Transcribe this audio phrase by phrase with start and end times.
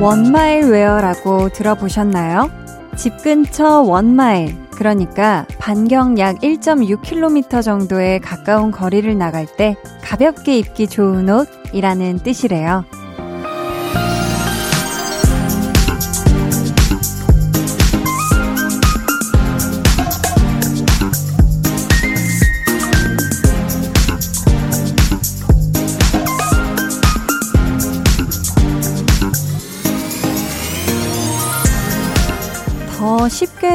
[0.00, 2.50] one mile wear라고 들어보셨나요?
[2.96, 10.86] 집 근처 one mile, 그러니까 반경 약 1.6km 정도의 가까운 거리를 나갈 때 가볍게 입기
[10.86, 12.84] 좋은 옷이라는 뜻이래요.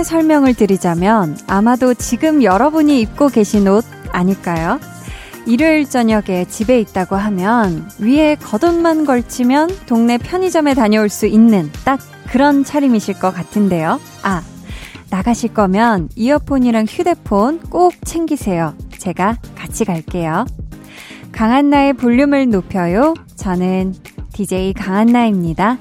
[0.03, 4.79] 설명을 드리자면 아마도 지금 여러분이 입고 계신 옷 아닐까요?
[5.45, 11.99] 일요일 저녁에 집에 있다고 하면 위에 겉옷만 걸치면 동네 편의점에 다녀올 수 있는 딱
[12.31, 13.99] 그런 차림이실 것 같은데요.
[14.23, 14.41] 아,
[15.09, 18.73] 나가실 거면 이어폰이랑 휴대폰 꼭 챙기세요.
[18.97, 20.45] 제가 같이 갈게요.
[21.31, 23.13] 강한나의 볼륨을 높여요.
[23.35, 23.93] 저는
[24.33, 25.77] DJ 강한나입니다.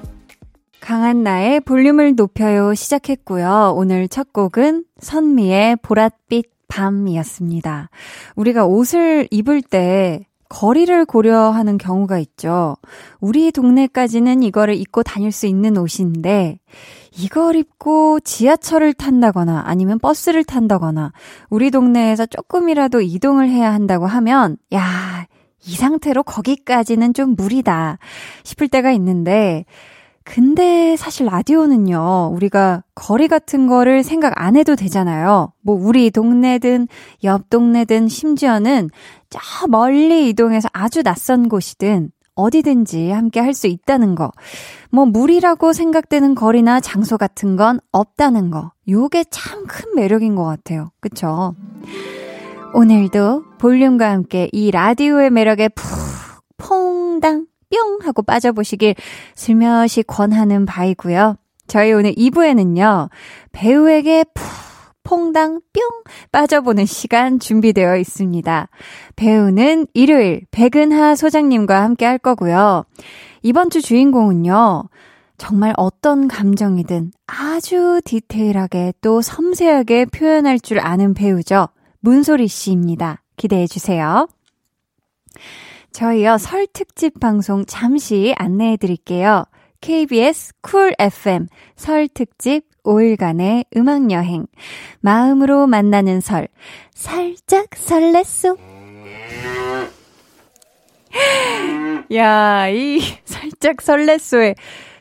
[0.82, 3.74] 강한 나의 볼륨을 높여요 시작했고요.
[3.76, 7.88] 오늘 첫 곡은 선미의 보랏빛 밤이었습니다.
[8.34, 12.74] 우리가 옷을 입을 때 거리를 고려하는 경우가 있죠.
[13.20, 16.58] 우리 동네까지는 이거를 입고 다닐 수 있는 옷인데,
[17.16, 21.12] 이걸 입고 지하철을 탄다거나 아니면 버스를 탄다거나
[21.48, 25.26] 우리 동네에서 조금이라도 이동을 해야 한다고 하면, 야,
[25.64, 27.98] 이 상태로 거기까지는 좀 무리다
[28.42, 29.64] 싶을 때가 있는데,
[30.24, 35.52] 근데 사실 라디오는요, 우리가 거리 같은 거를 생각 안 해도 되잖아요.
[35.62, 36.86] 뭐, 우리 동네든,
[37.24, 38.90] 옆 동네든, 심지어는
[39.30, 44.30] 저 멀리 이동해서 아주 낯선 곳이든, 어디든지 함께 할 수 있다는 거.
[44.90, 48.72] 뭐, 무리라고 생각되는 거리나 장소 같은 건 없다는 거.
[48.88, 50.90] 요게 참 큰 매력인 것 같아요.
[51.00, 51.54] 그쵸?
[52.74, 55.86] 오늘도 볼륨과 함께 이 라디오의 매력에 푹,
[56.56, 58.94] 퐁당 뿅 하고 빠져보시길
[59.34, 61.36] 슬며시 권하는 바이고요.
[61.66, 63.08] 저희 오늘 2부에는요.
[63.52, 64.44] 배우에게 푹
[65.04, 65.82] 퐁당 뿅
[66.30, 68.68] 빠져보는 시간 준비되어 있습니다.
[69.16, 72.84] 배우는 일요일 백은하 소장님과 함께 할 거고요.
[73.42, 74.84] 이번 주 주인공은요.
[75.38, 81.68] 정말 어떤 감정이든 아주 디테일하게 또 섬세하게 표현할 줄 아는 배우죠.
[82.00, 83.22] 문소리 씨입니다.
[83.36, 84.28] 기대해 주세요.
[85.92, 89.44] 저희요, 설 특집 방송 잠시 안내해 드릴게요.
[89.80, 94.46] KBS 쿨 FM 설 특집 5일간의 음악 여행.
[95.00, 96.48] 마음으로 만나는 설.
[96.94, 98.56] 살짝 설렜어.
[102.14, 104.54] 야, 이 살짝 설렜어에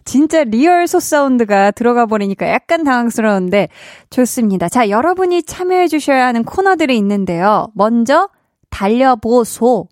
[0.04, 3.70] 진짜 real 소 사운드가 들어가 버리니까 약간 당황스러운데
[4.10, 4.68] 좋습니다.
[4.68, 7.68] 자, 여러분이 참여해 주셔야 하는 코너들이 있는데요.
[7.76, 8.30] 먼저
[8.70, 9.88] 달려보소.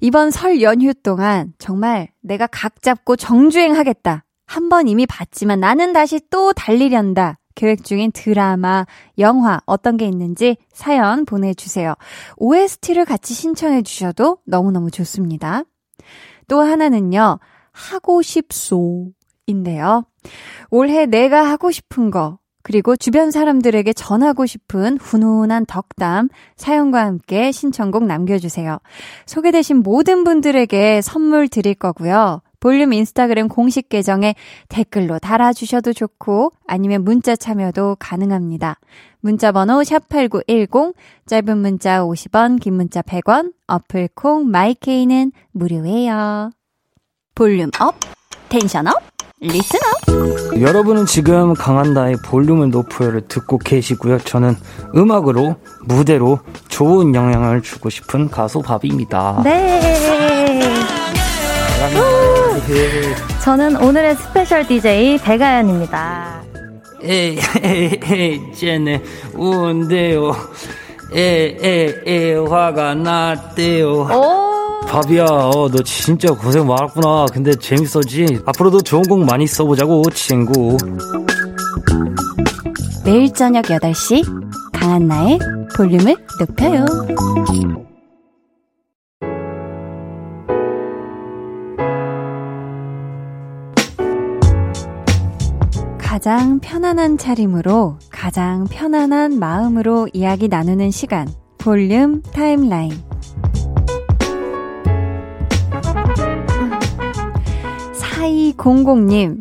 [0.00, 4.24] 이번 설 연휴 동안 정말 내가 각 잡고 정주행하겠다.
[4.46, 7.38] 한 번 이미 봤지만 나는 다시 또 달리련다.
[7.56, 8.84] 계획 중인 드라마,
[9.18, 11.94] 영화 어떤 게 있는지 사연 보내주세요.
[12.36, 15.62] OST를 같이 신청해 주셔도 너무너무 좋습니다.
[16.48, 17.38] 또 하나는요,
[17.72, 19.08] 하고 싶소.
[19.46, 20.04] 인데요.
[20.70, 28.06] 올해 내가 하고 싶은 거, 그리고 주변 사람들에게 전하고 싶은 훈훈한 덕담 사연과 함께 신청곡
[28.06, 28.78] 남겨주세요.
[29.24, 32.42] 소개되신 모든 분들에게 선물 드릴 거고요.
[32.58, 34.34] 볼륨 인스타그램 공식 계정에
[34.68, 38.80] 댓글로 달아주셔도 좋고 아니면 문자 참여도 가능합니다.
[39.20, 40.92] 문자 번호 샵8910
[41.26, 46.50] 짧은 문자 50원 긴 문자 100원 어플 콩 마이케이는 무료예요.
[47.36, 47.94] volume up
[48.48, 54.18] tension up listener 여러분은 지금 강한나의 볼륨을 높여를 듣고 계시고요.
[54.20, 54.56] 저는
[54.94, 59.42] 음악으로 무대로 좋은 영향을 주고 싶은 가수 바비입니다.
[59.44, 60.74] 네.
[63.44, 66.42] 저는 오늘의 special DJ 백아연입니다.
[67.02, 69.02] 에이, 에이, 에이, 쟤네,
[69.34, 70.32] 운대요.
[71.14, 73.92] 에, 에, 에, 화가 났대요.
[73.92, 74.55] 오.
[74.86, 77.26] 바비야, 어, 너 진짜 고생 많았구나.
[77.32, 78.40] 근데 재밌었지?
[78.46, 80.76] 앞으로도 좋은 곡 많이 써보자고, 친구.
[83.04, 84.24] 매일 저녁 8시,
[84.72, 85.38] 강한나의
[85.76, 86.86] 볼륨을 높여요.
[95.98, 101.28] 가장 편안한 차림으로 가장 편안한 마음으로 이야기 나누는 시간
[101.58, 102.90] 볼륨 타임라인
[108.26, 109.40] 4200님,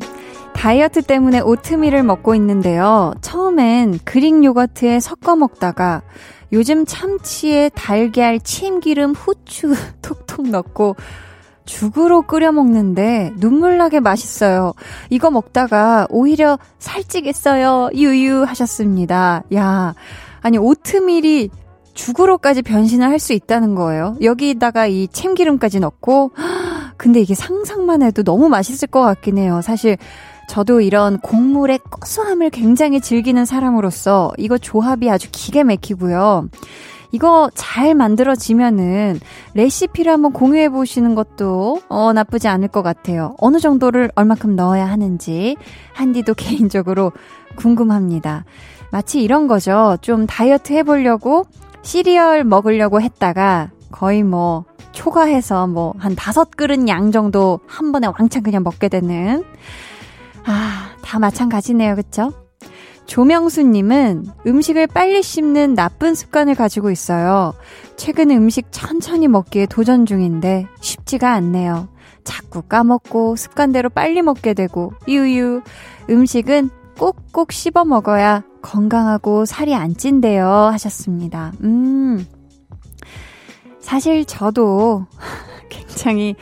[0.54, 3.14] 다이어트 때문에 오트밀을 먹고 있는데요.
[3.22, 6.02] 처음엔 그릭 요거트에 섞어 먹다가
[6.52, 10.96] 요즘 참치에 달걀, 참기름, 후추 톡톡 넣고
[11.66, 14.74] 죽으로 끓여 먹는데 눈물 나게 맛있어요.
[15.10, 17.90] 이거 먹다가 오히려 살찌겠어요.
[17.96, 19.44] 유유 하셨습니다.
[19.56, 19.96] 야,
[20.42, 21.50] 아니 오트밀이
[21.96, 24.16] 죽으로까지 변신을 할 수 있다는 거예요.
[24.22, 26.32] 여기다가 이 참기름까지 넣고
[26.98, 29.62] 근데 이게 상상만 해도 너무 맛있을 것 같긴 해요.
[29.62, 29.98] 사실
[30.48, 36.50] 저도 이런 곡물의 고소함을 굉장히 즐기는 사람으로서 이거 조합이 아주 기가 막히고요.
[37.12, 39.20] 이거 잘 만들어지면은
[39.54, 43.36] 레시피를 한번 공유해 보시는 것도 어, 나쁘지 않을 것 같아요.
[43.38, 45.56] 어느 정도를 얼마큼 넣어야 하는지
[45.94, 47.14] 한디도 개인적으로
[47.56, 48.44] 궁금합니다.
[48.92, 49.98] 마치 이런 거죠.
[50.02, 51.46] 좀 다이어트 해보려고
[51.84, 54.66] 시리얼 먹으려고 했다가 거의 뭐
[54.96, 59.44] 초과해서 뭐 한 다섯 그릇 양 정도 한 번에 왕창 그냥 먹게 되는
[60.46, 61.96] 아, 다 마찬가지네요.
[61.96, 62.32] 그쵸?
[63.06, 67.54] 조명수님은 음식을 빨리 씹는 나쁜 습관을 가지고 있어요.
[67.98, 71.88] 최근에 음식 천천히 먹기에 도전 중인데 쉽지가 않네요.
[72.24, 75.62] 자꾸 까먹고 습관대로 빨리 먹게 되고, 유유.
[76.10, 80.48] 음식은 꼭꼭 씹어 먹어야 건강하고 살이 안 찐대요.
[80.48, 81.52] 하셨습니다.
[81.62, 82.26] 음.
[83.86, 85.06] 사실 저도
[85.70, 86.36] 굉장히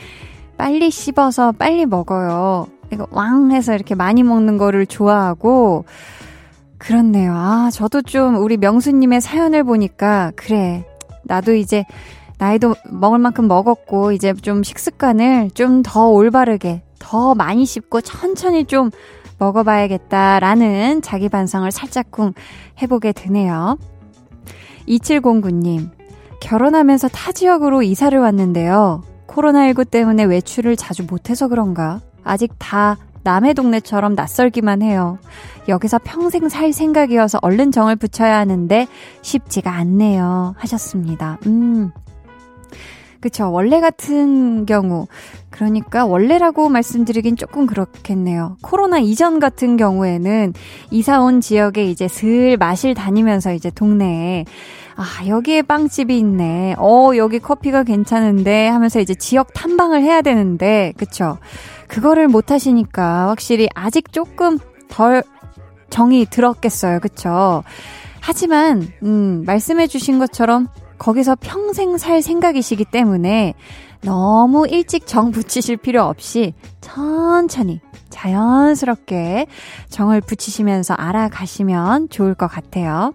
[0.56, 2.68] 빨리 씹어서 빨리 먹어요.
[2.90, 5.84] 이거 왕 해서 이렇게 많이 먹는 거를 좋아하고,
[6.78, 7.34] 그렇네요.
[7.36, 10.86] 아, 저도 좀 우리 명수님의 사연을 보니까, 그래.
[11.24, 11.84] 나도 이제,
[12.38, 18.90] 나이도 먹을 만큼 먹었고, 이제 좀 식습관을 좀 더 올바르게, 더 많이 씹고 천천히 좀
[19.38, 22.32] 먹어봐야겠다라는 자기 반성을 살짝쿵
[22.80, 23.76] 해보게 되네요.
[24.88, 25.90] 2709님,
[26.44, 29.02] 결혼하면서 타 지역으로 이사를 왔는데요.
[29.28, 32.02] 코로나19 때문에 외출을 자주 못해서 그런가?
[32.22, 35.18] 아직 다 남의 동네처럼 낯설기만 해요.
[35.68, 38.86] 여기서 평생 살 생각이어서 얼른 정을 붙여야 하는데
[39.22, 40.54] 쉽지가 않네요.
[40.58, 41.38] 하셨습니다.
[41.46, 41.90] 음.
[43.20, 43.50] 그쵸.
[43.50, 45.06] 원래 같은 경우.
[45.48, 48.58] 그러니까 원래라고 말씀드리긴 조금 그렇겠네요.
[48.60, 50.52] 코로나 이전 같은 경우에는
[50.90, 54.44] 이사 온 지역에 이제 슬 마실 다니면서 이제 동네에
[54.96, 56.76] 아, 여기에 빵집이 있네.
[56.78, 61.38] 어, 여기 커피가 괜찮은데 하면서 이제 지역 탐방을 해야 되는데, 그쵸.
[61.88, 64.58] 그거를 못 하시니까 확실히 아직 조금
[64.88, 65.22] 덜
[65.90, 67.00] 정이 들었겠어요.
[67.00, 67.64] 그쵸?
[68.20, 70.68] 하지만, 음, 말씀해 주신 것처럼
[70.98, 73.54] 거기서 평생 살 생각이시기 때문에
[74.02, 77.80] 너무 일찍 정 붙이실 필요 없이 천천히
[78.10, 79.46] 자연스럽게
[79.88, 83.12] 정을 붙이시면서 알아가시면 좋을 것 같아요.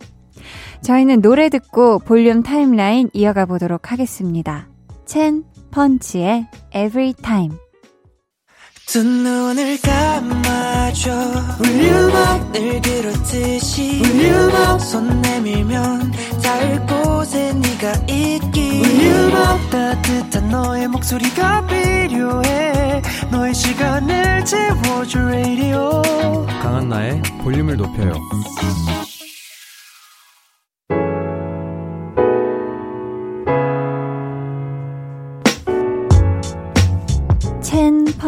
[0.82, 4.68] 저희는 노래 듣고 볼륨 타임라인 이어가 보도록 하겠습니다.
[5.06, 7.56] 첸 펀치의 Every Time.
[8.88, 11.12] 두 눈을 감아줘.
[11.62, 16.12] 울륨업 늘 그렇듯이 울륨업 손 내밀면
[16.42, 18.82] 닿을 곳에 네가 있기.
[18.82, 23.02] 울륨업 따뜻한 너의 목소리가 필요해.
[23.32, 26.02] 너의 시간을 채워줘 radio.
[26.48, 28.14] 강한나의 볼륨을 높여요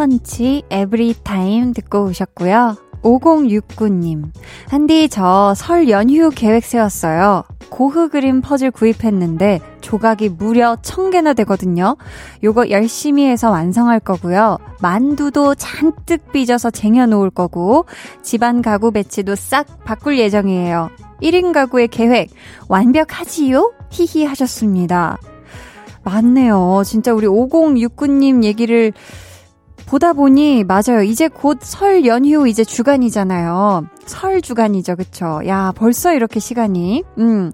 [0.01, 2.75] 펀치 에브리타임 듣고 오셨고요.
[3.03, 4.31] 5069님.
[4.67, 7.43] 한디 저 설 연휴 계획 세웠어요.
[7.69, 11.97] 고흐 그림 퍼즐 구입했는데 조각이 무려 1000개나 되거든요.
[12.43, 14.57] 요거 열심히 해서 완성할 거고요.
[14.81, 17.85] 만두도 잔뜩 빚어서 쟁여 놓을 거고
[18.23, 20.89] 집안 가구 배치도 싹 바꿀 예정이에요.
[21.21, 22.31] 1인 가구의 계획
[22.67, 23.71] 완벽하지요?
[23.91, 25.19] 히히 하셨습니다.
[26.03, 26.81] 맞네요.
[26.85, 28.93] 진짜 우리 5069님 얘기를
[29.91, 31.03] 보다 보니 맞아요.
[31.03, 33.87] 이제 곧 설 연휴 이제 주간이잖아요.
[34.05, 34.95] 설 주간이죠.
[34.95, 35.41] 그쵸?
[35.47, 37.51] 야, 벌써 이렇게 시간이 음.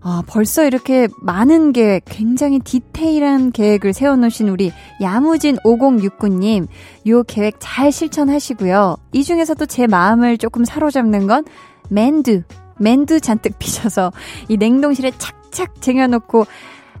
[0.00, 6.66] 아, 벌써 이렇게 많은 계획, 굉장히 디테일한 계획을 세워놓으신 우리 야무진 5069님,
[7.08, 8.96] 요 계획 잘 실천하시고요.
[9.12, 11.44] 이 중에서도 제 마음을 조금 사로잡는 건
[11.90, 12.42] 맨두,
[12.78, 14.12] 맨두 잔뜩 피셔서
[14.48, 16.46] 이 냉동실에 착착 쟁여놓고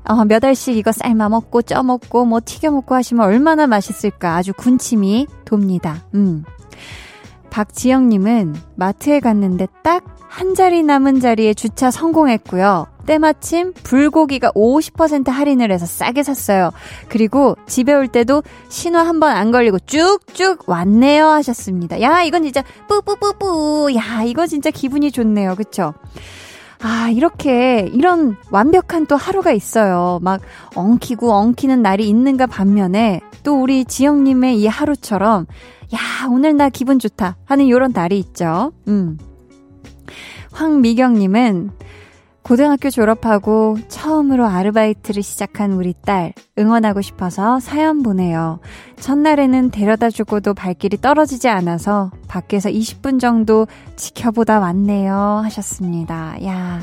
[0.08, 4.52] 어, 몇 알씩 이거 삶아 먹고 쪄 먹고 뭐 튀겨 먹고 하시면 얼마나 맛있을까 아주
[4.52, 6.04] 군침이 돕니다.
[6.14, 6.44] 음.
[7.50, 12.88] 박지영님은 마트에 갔는데 딱 한 자리 남은 자리에 주차 성공했고요.
[13.06, 16.72] 때마침 불고기가 50% 할인을 해서 싸게 샀어요.
[17.08, 22.02] 그리고 집에 올 때도 신호 한 번 안 걸리고 쭉쭉 왔네요 하셨습니다.
[22.02, 25.54] 야 이건 진짜 뿌뿌뿌뿌 야 이거 진짜 기분이 좋네요.
[25.54, 25.94] 그쵸?
[26.80, 30.18] 아, 이렇게, 이런 완벽한 또 하루가 있어요.
[30.22, 30.40] 막,
[30.74, 35.46] 엉키고 엉키는 날이 있는가 반면에, 또 우리 지영님의 이 하루처럼,
[35.94, 38.72] 야, 오늘 나 기분 좋다 하는 요런 날이 있죠.
[38.88, 39.18] 음.
[40.52, 41.70] 황미경님은
[42.46, 48.60] 고등학교 졸업하고 처음으로 아르바이트를 시작한 우리 딸 응원하고 싶어서 사연 보내요.
[49.00, 55.40] 첫날에는 데려다 주고도 발길이 떨어지지 않아서 밖에서 20분 정도 지켜보다 왔네요.
[55.42, 56.36] 하셨습니다.
[56.44, 56.82] 야.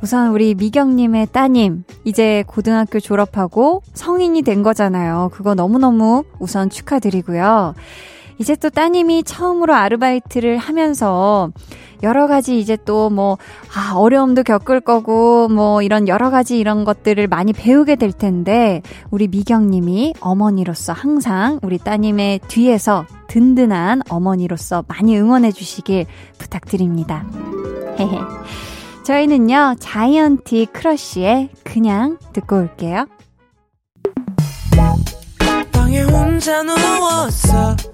[0.00, 5.30] 우선 우리 미경님의 따님, 이제 고등학교 졸업하고 성인이 된 거잖아요.
[5.32, 7.74] 그거 너무너무 우선 축하드리고요.
[8.38, 11.50] 이제 또 따님이 처음으로 아르바이트를 하면서
[12.02, 13.38] 여러 가지 이제 또 뭐,
[13.74, 19.26] 아, 어려움도 겪을 거고, 뭐, 이런 여러 가지 이런 것들을 많이 배우게 될 텐데, 우리
[19.26, 26.04] 미경님이 어머니로서 항상 우리 따님의 뒤에서 든든한 어머니로서 많이 응원해 주시길
[26.36, 27.24] 부탁드립니다.
[29.04, 33.06] 저희는요, 자이언티 크러쉬의 그냥 듣고 올게요.
[35.72, 37.93] 방에 혼자 누웠어.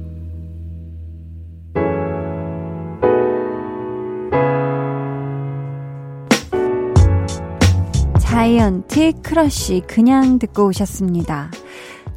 [8.41, 11.51] 자이언티 크러쉬 그냥 듣고 오셨습니다.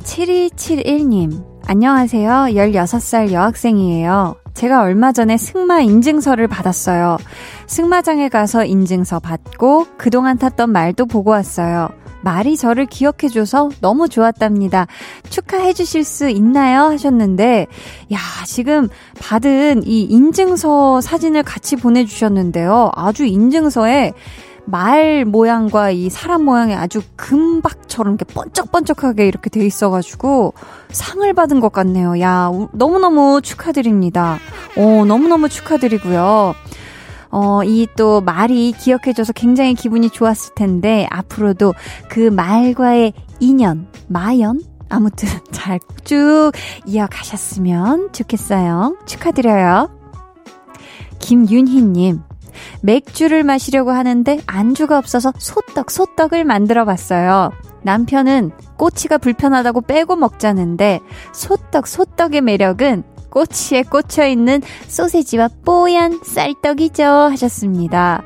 [0.04, 2.30] 7271님, 안녕하세요.
[2.48, 4.34] 16살 여학생이에요.
[4.54, 7.18] 제가 얼마 전에 승마 인증서를 받았어요.
[7.66, 11.90] 승마장에 가서 인증서 받고 그동안 탔던 말도 보고 왔어요.
[12.22, 14.86] 말이 저를 기억해줘서 너무 좋았답니다.
[15.28, 16.84] 축하해 주실 수 있나요?
[16.84, 17.66] 하셨는데,
[18.14, 18.88] 야, 지금
[19.20, 22.92] 받은 이 인증서 사진을 같이 보내주셨는데요.
[22.94, 24.14] 아주 인증서에
[24.66, 30.54] 말 모양과 이 사람 모양이 아주 금박처럼 이렇게 번쩍번쩍하게 이렇게 돼 있어가지고
[30.90, 32.20] 상을 받은 것 같네요.
[32.20, 34.38] 야, 너무너무 축하드립니다.
[34.76, 36.54] 어, 너무너무 축하드리고요.
[37.30, 41.74] 어, 이 또 말이 기억해줘서 굉장히 기분이 좋았을 텐데, 앞으로도
[42.08, 44.60] 그 말과의 인연, 마연?
[44.88, 46.52] 아무튼 잘 쭉
[46.86, 48.96] 이어가셨으면 좋겠어요.
[49.06, 49.90] 축하드려요.
[51.18, 52.20] 김윤희님,
[52.82, 57.50] 맥주를 마시려고 하는데 안주가 없어서 소떡, 소떡을 만들어 봤어요.
[57.82, 61.00] 남편은 꼬치가 불편하다고 빼고 먹자는데
[61.32, 67.04] 소떡, 소떡의 매력은 꼬치에 꽂혀 있는 소세지와 뽀얀 쌀떡이죠.
[67.04, 68.22] 하셨습니다.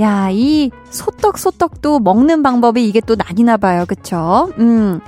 [0.00, 3.84] 야, 이 소떡, 소떡도 먹는 방법이 이게 또 나뉘나 봐요.
[3.86, 4.50] 그쵸?
[4.58, 5.00] 음.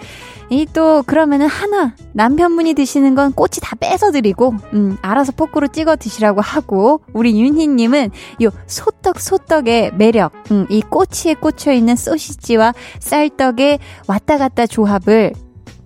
[0.52, 5.96] 이 또 그러면은 하나 남편분이 드시는 건 꼬치 다 빼서 드리고 음 알아서 포크로 찍어
[5.96, 8.10] 드시라고 하고 우리 윤희 님은
[8.42, 15.32] 요 소떡 소떡의 매력 음 이 꼬치에 꽂혀 있는 소시지와 쌀떡의 왔다 갔다 조합을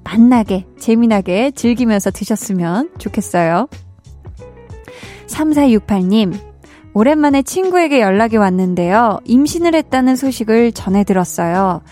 [0.05, 3.69] 맛나게 재미나게 즐기면서 드셨으면 좋겠어요.
[5.27, 6.39] 3468님
[6.95, 9.21] 오랜만에 친구에게 연락이 왔는데요.
[9.25, 11.83] 임신을 했다는 소식을 전해 들었어요.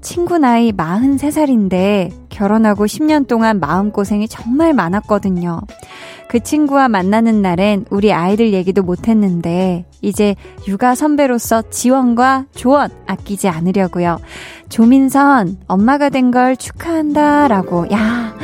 [0.00, 5.60] 친구 나이 43살인데 결혼하고 10년 동안 마음고생이 정말 많았거든요.
[6.28, 10.36] 그 친구와 만나는 날엔 우리 아이들 얘기도 못했는데 이제
[10.68, 14.18] 육아 선배로서 지원과 조언 아끼지 않으려고요.
[14.68, 18.36] 조민선 엄마가 된 걸 축하한다 라고 야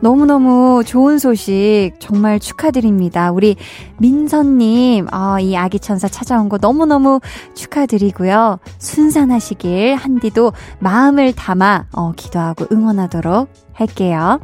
[0.00, 3.30] 너무너무 좋은 소식 정말 축하드립니다.
[3.32, 3.56] 우리
[3.98, 7.20] 민선님, 어, 이 아기 천사 찾아온 거 너무너무
[7.54, 8.58] 축하드리고요.
[8.78, 14.40] 순산하시길 한디도 마음을 담아 어, 기도하고 응원하도록 할게요.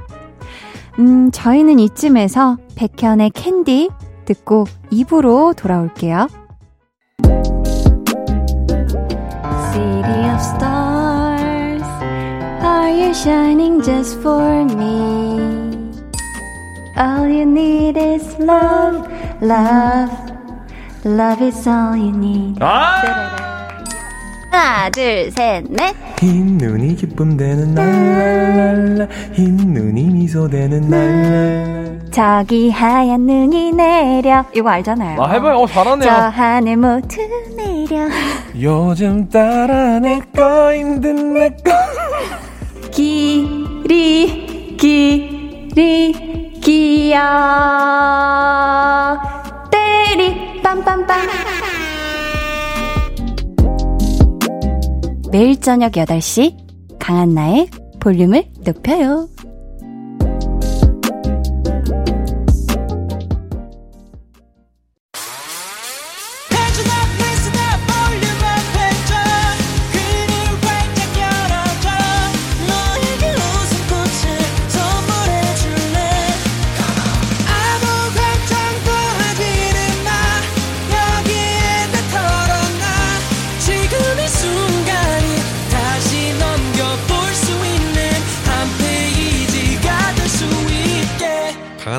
[0.99, 3.91] 음, 저희는 이쯤에서 백현의 캔디
[4.25, 6.29] 듣고 입으로 돌아올게요.
[12.95, 15.41] City of stars, are you shining just for me?
[16.97, 19.09] All you need is love,
[19.43, 20.11] love,
[21.05, 22.59] love is all you need.
[22.61, 23.35] 아!
[24.51, 25.95] 하나, 둘, 셋, 넷.
[26.21, 34.69] 흰 눈이 기쁨 되는 날랄랄라 흰 눈이 미소 되는 날랄 저기 하얀 눈이 내려 이거
[34.71, 35.21] 알잖아요.
[35.21, 35.57] 아 해봐요.
[35.57, 36.09] 어 잘하네요.
[36.09, 37.17] 저 하늘 모두
[37.57, 38.09] 내려
[38.59, 41.73] 요즘 따라 내거 힘든 내거
[42.95, 46.13] 길이 길이
[46.61, 47.21] 기야
[49.69, 51.13] 때리 빰빰빰
[55.33, 56.57] 매일 저녁 8시
[57.01, 59.29] 강한나의 볼륨을 높여요.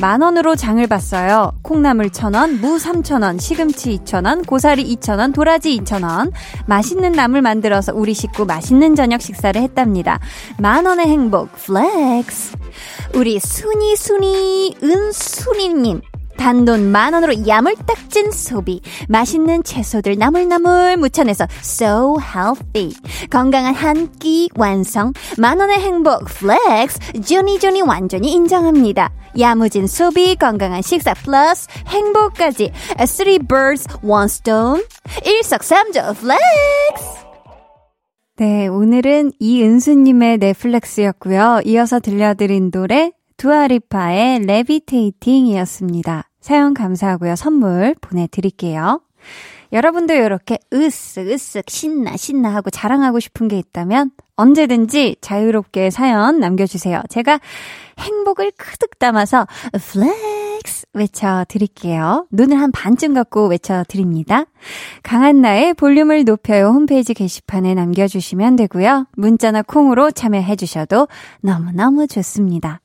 [0.00, 1.52] 만 원으로 장을 봤어요.
[1.62, 6.32] 콩나물 천 원, 무 삼천 원, 시금치 이천 원, 고사리 이천 원, 도라지 이천 원.
[6.66, 10.18] 맛있는 나물 만들어서 우리 식구 맛있는 저녁 식사를 했답니다.
[10.58, 12.56] 만 원의 행복 flex.
[13.14, 16.00] 우리 순이 순이 은순이님
[16.36, 18.80] 단돈 만 원으로 야물딱진 소비.
[19.08, 22.94] 맛있는 채소들 나물나물 무쳐내서 so healthy.
[23.30, 25.12] 건강한 한 끼 완성.
[25.38, 27.22] 만 원의 행복 flex.
[27.22, 29.10] 주니주니 완전히 인정합니다.
[29.38, 32.72] 야무진 소비, 건강한 식사 플러스 행복까지.
[32.98, 34.82] Three birds, one stone.
[35.24, 37.24] 일석삼조 flex.
[38.36, 41.60] 네, 오늘은 이은수님의 flex였고요.
[41.66, 46.28] 이어서 들려드린 노래 두아리파의 Levitating이었습니다.
[46.40, 47.36] 사연 감사하고요.
[47.36, 49.00] 선물 보내드릴게요.
[49.72, 57.02] 여러분도 이렇게 으쓱 으쓱 신나 신나 하고 자랑하고 싶은 게 있다면 언제든지 자유롭게 사연 남겨주세요.
[57.08, 57.40] 제가
[57.98, 62.26] 행복을 그득 담아서 flex 외쳐드릴게요.
[62.30, 64.44] 눈을 한 반쯤 감고 외쳐드립니다.
[65.02, 69.06] 강한나의 볼륨을 높여요 홈페이지 게시판에 남겨주시면 되고요.
[69.16, 71.08] 문자나 콩으로 참여해주셔도
[71.40, 72.80] 너무너무 좋습니다.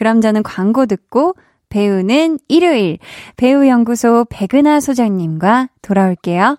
[0.00, 1.34] 그럼 저는 광고 듣고
[1.68, 2.96] 배우는 일요일
[3.36, 6.56] 배우연구소 백은하 소장님과 돌아올게요.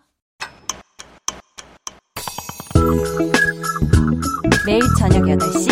[4.68, 5.72] 매일 저녁 8시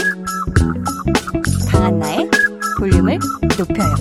[1.72, 2.28] 강한나의
[2.80, 3.20] 볼륨을
[3.60, 3.94] 높여요.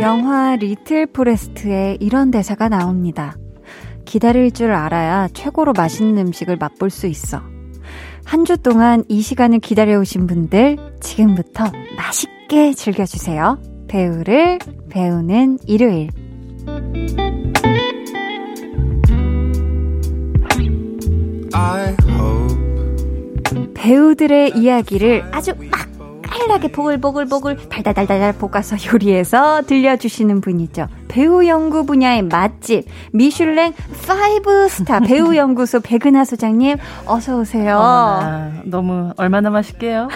[0.00, 3.36] 영화 리틀 포레스트에 이런 대사가 나옵니다.
[4.04, 7.40] 기다릴 줄 알아야 최고로 맛있는 음식을 맛볼 수 있어.
[8.24, 13.58] 한 주 동안 이 시간을 기다려오신 분들, 지금부터 맛있게 즐겨주세요.
[13.88, 14.58] 배우를
[14.90, 16.08] 배우는 일요일.
[21.54, 21.94] I
[23.82, 25.54] 배우들의 이야기를 아주
[26.22, 30.86] 맛깔나게 보글보글보글 달달달달 볶아서 요리해서 들려주시는 분이죠.
[31.08, 33.72] 배우 연구 분야의 맛집 미슐랭
[34.06, 37.76] 5스타 배우 연구소 백은하 소장님 어서 오세요.
[37.76, 40.08] 어머나, 너무 얼마나 맛있게요?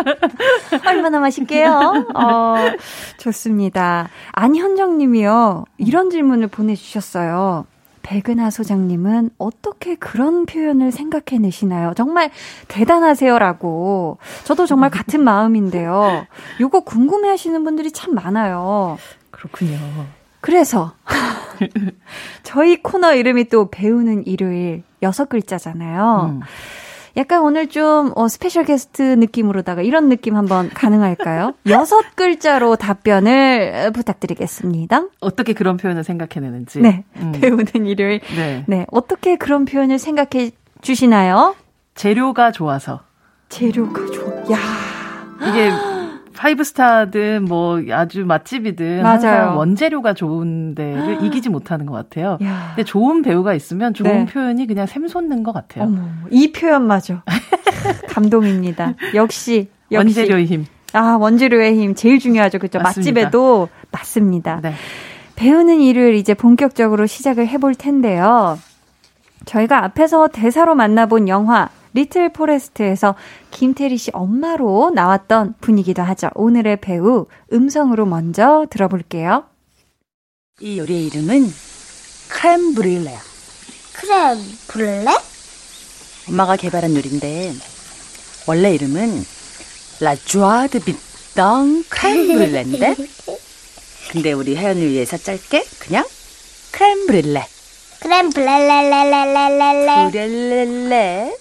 [0.86, 2.06] 얼마나 맛있게요?
[2.14, 2.56] 어,
[3.18, 4.08] 좋습니다.
[4.32, 5.66] 안현정 님이요.
[5.76, 7.66] 이런 질문을 보내 주셨어요.
[8.06, 11.92] 백은하 소장님은 어떻게 그런 표현을 생각해내시나요?
[11.96, 12.30] 정말
[12.68, 14.18] 대단하세요라고.
[14.44, 16.24] 저도 정말 같은 마음인데요.
[16.60, 18.96] 요거 궁금해 하시는 분들이 참 많아요.
[19.32, 19.76] 그렇군요.
[20.40, 20.92] 그래서
[22.44, 26.30] 저희 코너 이름이 또 배우는 일요일 여섯 글자잖아요.
[26.30, 26.40] 음.
[27.16, 31.54] 약간 오늘 좀 어, special 게스트 느낌으로다가 이런 느낌 한번 가능할까요?
[31.68, 35.06] 여섯 글자로 답변을 부탁드리겠습니다.
[35.20, 36.80] 어떻게 그런 표현을 생각해내는지.
[36.80, 37.32] 네, 음.
[37.32, 38.20] 배우는 일요일.
[38.36, 38.64] 네.
[38.66, 40.50] 네, 어떻게 그런 표현을 생각해
[40.82, 41.56] 주시나요?
[41.94, 43.00] 재료가 좋아서.
[43.48, 44.32] 재료가 좋아.
[44.52, 44.58] 야,
[45.48, 45.70] 이게
[46.36, 49.12] 파이브스타든 뭐 아주 맛집이든 맞아요.
[49.12, 52.38] 항상 원재료가 좋은 데를 이기지 못하는 것 같아요.
[52.44, 52.72] 야.
[52.74, 54.26] 근데 좋은 배우가 있으면 좋은 네.
[54.26, 55.84] 표현이 그냥 샘솟는 것 같아요.
[55.84, 57.22] 어머, 이 표현 맞아.
[58.10, 58.94] 감동입니다.
[59.14, 60.18] 역시, 역시.
[60.20, 60.66] 원재료의 힘.
[60.92, 62.58] 아, 원재료의 힘 제일 중요하죠.
[62.58, 62.78] 그죠?
[62.78, 64.60] 맛집에도 맞습니다.
[64.62, 64.72] 네.
[65.36, 68.58] 배우는 일을 이제 본격적으로 시작을 해볼 텐데요.
[69.44, 73.14] 저희가 앞에서 대사로 만나본 영화 리틀 포레스트에서
[73.50, 76.28] 김태리 씨 엄마로 나왔던 분이기도 하죠.
[76.34, 79.44] 오늘의 배우 음성으로 먼저 들어볼게요.
[80.60, 81.50] 이 요리의 이름은
[82.28, 83.18] crème brûlée야.
[83.94, 85.06] crème brûlée?
[86.28, 87.54] 엄마가 개발한 요리인데
[88.46, 89.24] 원래 이름은
[90.00, 92.94] 라주아드 비덩 크렘 브릴레인데
[94.12, 96.04] 근데 우리 혜원을 위해서 짧게 그냥
[96.72, 97.46] crème brûlée.
[98.00, 101.32] crème brûlée레레레레레 brûlée.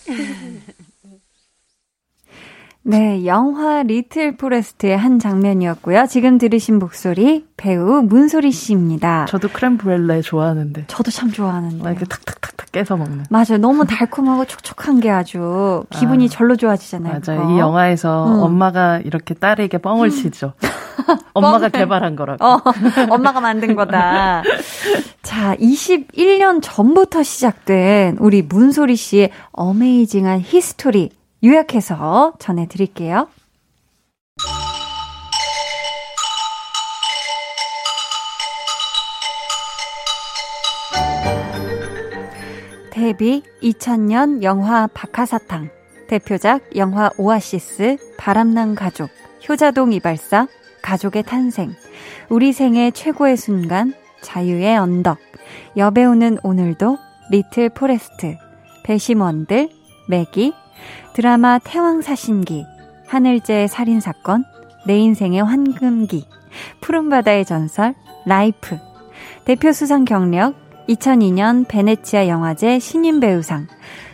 [2.88, 6.06] 네, 영화 리틀 포레스트의 한 장면이었고요.
[6.08, 9.26] 지금 들으신 목소리 배우 문소리 씨입니다.
[9.28, 10.84] 저도 crème brûlée 좋아하는데.
[10.86, 11.84] 저도 참 좋아하는데.
[11.84, 13.26] 막 이렇게 탁탁탁탁 깨서 먹는.
[13.32, 13.58] 맞아요.
[13.60, 17.22] 너무 달콤하고 촉촉한 게 아주 기분이 아, 절로 좋아지잖아요.
[17.26, 17.42] 맞아요.
[17.42, 17.54] 그거.
[17.56, 18.44] 이 영화에서 음.
[18.44, 20.54] 엄마가 이렇게 딸에게 뻥을 치죠.
[21.34, 22.46] 엄마가 개발한 거라고.
[22.46, 22.62] 어,
[23.10, 24.44] 엄마가 만든 거다.
[25.24, 31.10] 자, 21년 전부터 시작된 우리 문소리 씨의 amazing한 history
[31.46, 33.28] 요약해서 전해드릴게요.
[42.90, 45.70] 데뷔 2000년 영화 박하사탕,
[46.08, 49.12] 대표작 영화 오아시스, 바람난 가족,
[49.48, 50.48] 효자동 이발사,
[50.82, 51.76] 가족의 탄생,
[52.30, 55.20] 우리 생애 최고의 순간, 자유의 언덕,
[55.78, 56.98] 여배우는 오늘도,
[57.30, 58.38] 리틀 포레스트,
[58.84, 59.70] 배심원들,
[60.08, 60.54] 메기,
[61.14, 62.66] 드라마 태왕사신기,
[63.08, 64.44] 하늘재 살인사건,
[64.86, 66.28] 내 인생의 황금기,
[66.82, 68.78] 푸른바다의 전설, 라이프,
[69.46, 70.56] 대표 수상 경력,
[70.88, 73.68] 2002년 베네치아 영화제 신인배우상,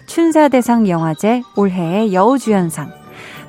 [0.05, 2.91] 춘사대상 영화제 올해의 여우주연상,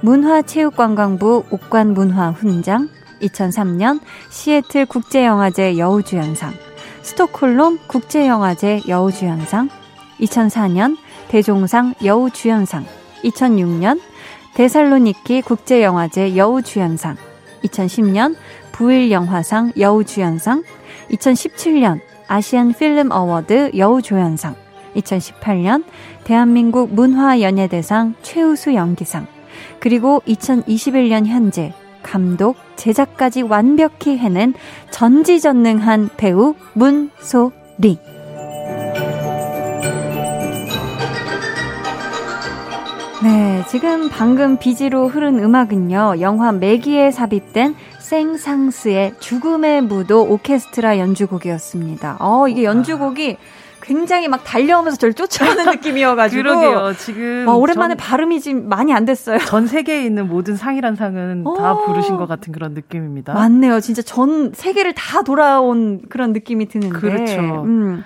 [0.01, 2.89] 문화체육관광부 옥관문화 훈장,
[3.21, 6.53] 2003년 시애틀 국제영화제 여우주연상,
[7.03, 9.69] 스톡홀름 국제영화제 여우주연상,
[10.21, 10.97] 2004년
[11.29, 12.85] 대종상 여우주연상,
[13.25, 14.01] 2006년
[14.55, 17.17] 테살로니키 국제영화제 여우주연상,
[17.65, 18.37] 2010년
[18.73, 20.63] 부일영화상 여우주연상,
[21.11, 24.55] 2017년 아시안 필름 어워드 여우조연상,
[24.97, 25.85] 2018년
[26.25, 29.27] 대한민국 문화연예대상 최우수 연기상,
[29.81, 34.55] 그리고 2021년 현재 감독, 제작까지 완벽히 해낸
[34.91, 38.12] 전지전능한 배우 문소리.
[43.23, 52.17] 네, 지금 방금 비지로 흐른 음악은요, 영화 매기에 삽입된 생상스의 죽음의 무도 오케스트라 연주곡이었습니다.
[52.19, 53.37] 어, 이게 연주곡이
[53.81, 56.43] 굉장히 막 달려오면서 저를 쫓아오는 느낌이어가지고.
[56.43, 56.95] 그러게요.
[56.99, 57.45] 지금.
[57.47, 59.39] 와, 오랜만에 전, 발음이 지금 많이 안 됐어요.
[59.47, 63.35] 전 세계에 있는 모든 상이란 상은 어, 다 부르신 것 같은 그런 느낌입니다.
[63.35, 63.81] 맞네요.
[63.81, 66.99] 진짜 전 세계를 다 돌아온 그런 느낌이 드는데.
[66.99, 67.41] 그렇죠.
[67.41, 68.05] 음.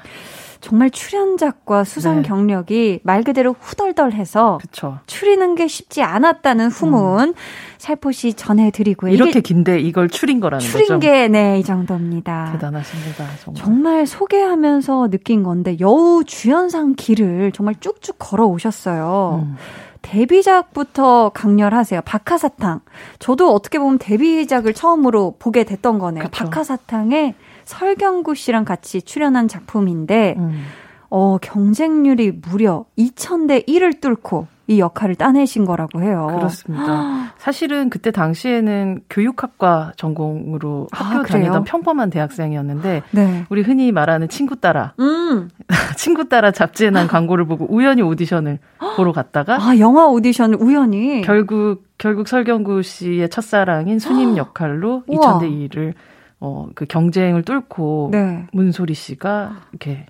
[0.67, 2.29] 정말 출연작과 수상 네.
[2.29, 4.99] 경력이 말 그대로 후덜덜해서 그쵸.
[5.07, 7.35] 추리는 게 쉽지 않았다는 후문 음.
[7.79, 9.13] 살포시 전해드리고요.
[9.13, 10.99] 이렇게 긴데 이걸 추린 거라는 추린 거죠?
[10.99, 12.51] 추린 게, 네, 이 정도입니다.
[12.51, 13.27] 대단하십니다.
[13.45, 13.63] 정말.
[13.63, 19.45] 정말 소개하면서 느낀 건데 여우 주연상 길을 정말 쭉쭉 걸어 오셨어요.
[19.45, 19.57] 음.
[20.03, 22.01] 데뷔작부터 강렬하세요.
[22.05, 22.81] 박하사탕.
[23.21, 26.25] 저도 어떻게 보면 데뷔작을 처음으로 보게 됐던 거네요.
[26.25, 26.45] 그쵸.
[26.45, 30.65] 박하사탕에 설경구 씨랑 같이 출연한 작품인데, 음.
[31.11, 36.29] 어, 경쟁률이 무려 2000대 1을 뚫고 이 역할을 따내신 거라고 해요.
[36.35, 37.33] 그렇습니다.
[37.39, 41.45] 사실은 그때 당시에는 교육학과 전공으로 아, 학교 그래요?
[41.45, 43.47] 다니던 평범한 대학생이었는데 네.
[43.49, 45.49] 우리 흔히 말하는 친구 따라 음.
[45.97, 48.59] 친구 따라 잡지에 난 광고를 보고 우연히 오디션을
[48.97, 55.95] 보러 갔다가 아 영화 오디션을 우연히 결국 결국 설경구 씨의 첫사랑인 수님 역할로 2000대 1을
[56.41, 58.47] 어, 그 경쟁을 뚫고 네.
[58.53, 60.07] 문소리 씨가 이렇게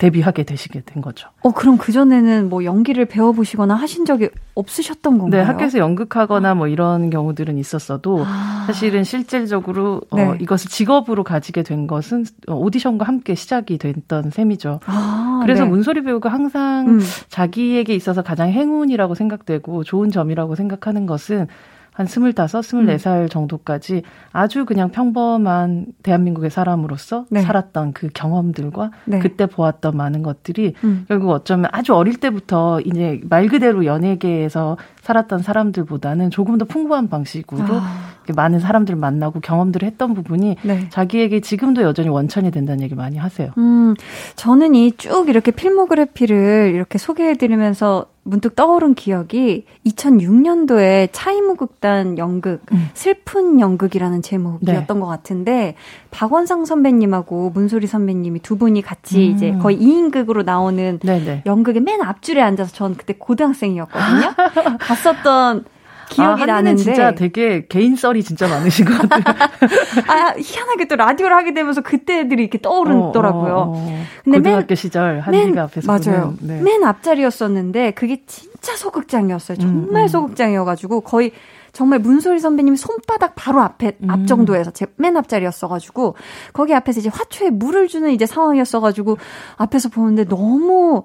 [0.00, 1.28] 데뷔하게 되시게 된 거죠.
[1.42, 5.42] 어, 그럼 그전에는 뭐 연기를 배워보시거나 하신 적이 없으셨던 건가요?
[5.42, 8.64] 네, 학교에서 연극하거나 뭐 이런 경우들은 있었어도 아.
[8.66, 10.22] 사실은 실질적으로 어, 네.
[10.24, 14.80] 어, 이것을 직업으로 가지게 된 것은 오디션과 함께 시작이 됐던 셈이죠.
[14.86, 15.68] 아, 그래서 네.
[15.68, 17.00] 문소리 배우가 항상 음.
[17.28, 21.46] 자기에게 있어서 가장 행운이라고 생각되고 좋은 점이라고 생각하는 것은
[21.92, 23.28] 한 스물다섯, 스물네 살 음.
[23.28, 27.40] 정도까지 아주 그냥 평범한 대한민국의 사람으로서 네.
[27.40, 29.18] 살았던 그 경험들과 네.
[29.18, 31.04] 그때 보았던 많은 것들이 음.
[31.08, 37.64] 결국 어쩌면 아주 어릴 때부터 이제 말 그대로 연예계에서 살았던 사람들보다는 조금 더 풍부한 방식으로
[37.68, 38.10] 아.
[38.32, 40.88] 많은 사람들 만나고 경험들을 했던 부분이 네.
[40.90, 43.50] 자기에게 지금도 여전히 원천이 된다는 얘기 많이 하세요.
[43.58, 43.94] 음,
[44.36, 52.88] 저는 이 쭉 이렇게 필모그래피를 이렇게 소개해드리면서 문득 떠오른 기억이 2006년도에 차이무극단 연극 음.
[52.94, 55.00] 슬픈 연극이라는 제목이었던 네.
[55.00, 55.74] 것 같은데
[56.10, 59.34] 박원상 선배님하고 문소리 선배님이 두 분이 같이 음.
[59.34, 61.44] 이제 거의 2인극으로 나오는 네네.
[61.46, 64.34] 연극의 맨 앞줄에 앉아서 전 그때 고등학생이었거든요.
[64.80, 65.64] 갔었던
[66.10, 69.22] 기억이 아, 나는데 진짜 되게 개인 썰이 진짜 많으신 것 같아요.
[70.08, 73.54] 아 희한하게 또 라디오를 하게 되면서 그때들이 이렇게 떠오르더라고요.
[73.54, 74.04] 어, 어, 어.
[74.24, 76.34] 근데 고등학교 맨, 시절 한지가 앞에서 맞아요.
[76.40, 76.60] 네.
[76.60, 79.58] 맨 앞자리였었는데 그게 진짜 소극장이었어요.
[79.58, 80.08] 정말 음, 음.
[80.08, 81.30] 소극장이어가지고 거의
[81.72, 84.10] 정말 문소리 선배님 손바닥 바로 앞에 음.
[84.10, 86.16] 앞 정도에서 제 맨 앞자리였어가지고
[86.52, 89.16] 거기 앞에서 이제 화초에 물을 주는 이제 상황이었어가지고
[89.56, 91.04] 앞에서 보는데 너무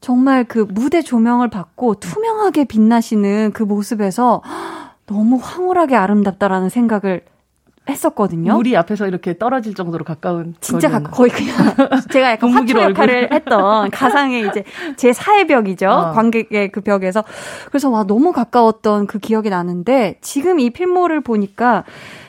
[0.00, 4.42] 정말 그 무대 조명을 받고 투명하게 빛나시는 그 모습에서
[5.06, 7.22] 너무 황홀하게 아름답다라는 생각을
[7.88, 8.54] 했었거든요.
[8.54, 11.56] 물이 앞에서 이렇게 떨어질 정도로 가까운 진짜 가, 거의 그냥
[12.10, 14.64] 제가 약간 화초 역할을 했던 가상의 이제
[14.96, 15.88] 제 사의 벽이죠.
[15.88, 16.12] 어.
[16.12, 17.24] 관객의 그 벽에서
[17.66, 21.84] 그래서 와 너무 가까웠던 그 기억이 나는데 지금 이 필모를 보니까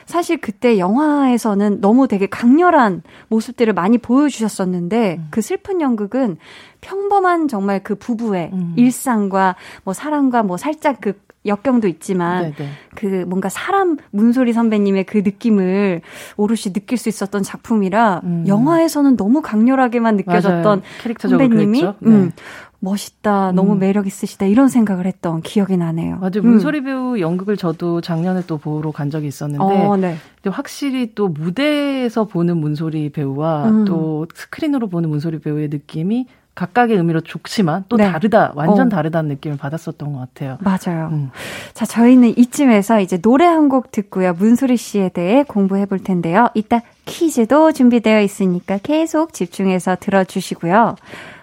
[0.06, 5.28] 사실 그때 영화에서는 너무 되게 강렬한 모습들을 많이 보여주셨었는데 음.
[5.30, 6.38] 그 슬픈 연극은
[6.80, 8.74] 평범한 정말 그 부부의 음.
[8.76, 12.70] 일상과 뭐 사랑과 뭐 살짝 그 역경도 있지만 네네.
[12.94, 16.00] 그 뭔가 사람 문소리 선배님의 그 느낌을
[16.36, 18.44] 오롯이 느낄 수 있었던 작품이라 음.
[18.46, 20.82] 영화에서는 너무 강렬하게만 느껴졌던
[21.18, 21.94] 선배님이 네.
[22.04, 22.32] 음,
[22.80, 23.78] 멋있다, 너무 음.
[23.78, 26.18] 매력 있으시다 이런 생각을 했던 기억이 나네요.
[26.18, 26.38] 맞아요.
[26.38, 26.50] 음.
[26.50, 30.16] 문소리 배우 연극을 저도 작년에 또 보러 간 적이 있었는데 어, 네.
[30.46, 33.84] 확실히 또 무대에서 보는 문소리 배우와 음.
[33.84, 36.26] 또 스크린으로 보는 문소리 배우의 느낌이
[36.58, 38.10] 각각의 의미로 좋지만 또 네.
[38.10, 38.90] 다르다, 완전 어.
[38.90, 40.58] 다르다는 느낌을 받았었던 것 같아요.
[40.60, 41.08] 맞아요.
[41.12, 41.30] 음.
[41.72, 44.32] 자, 저희는 이쯤에서 이제 노래 한 곡 듣고요.
[44.32, 46.48] 문소리 씨에 대해 공부해 볼 텐데요.
[46.54, 50.96] 이따 퀴즈도 준비되어 있으니까 계속 집중해서 들어주시고요.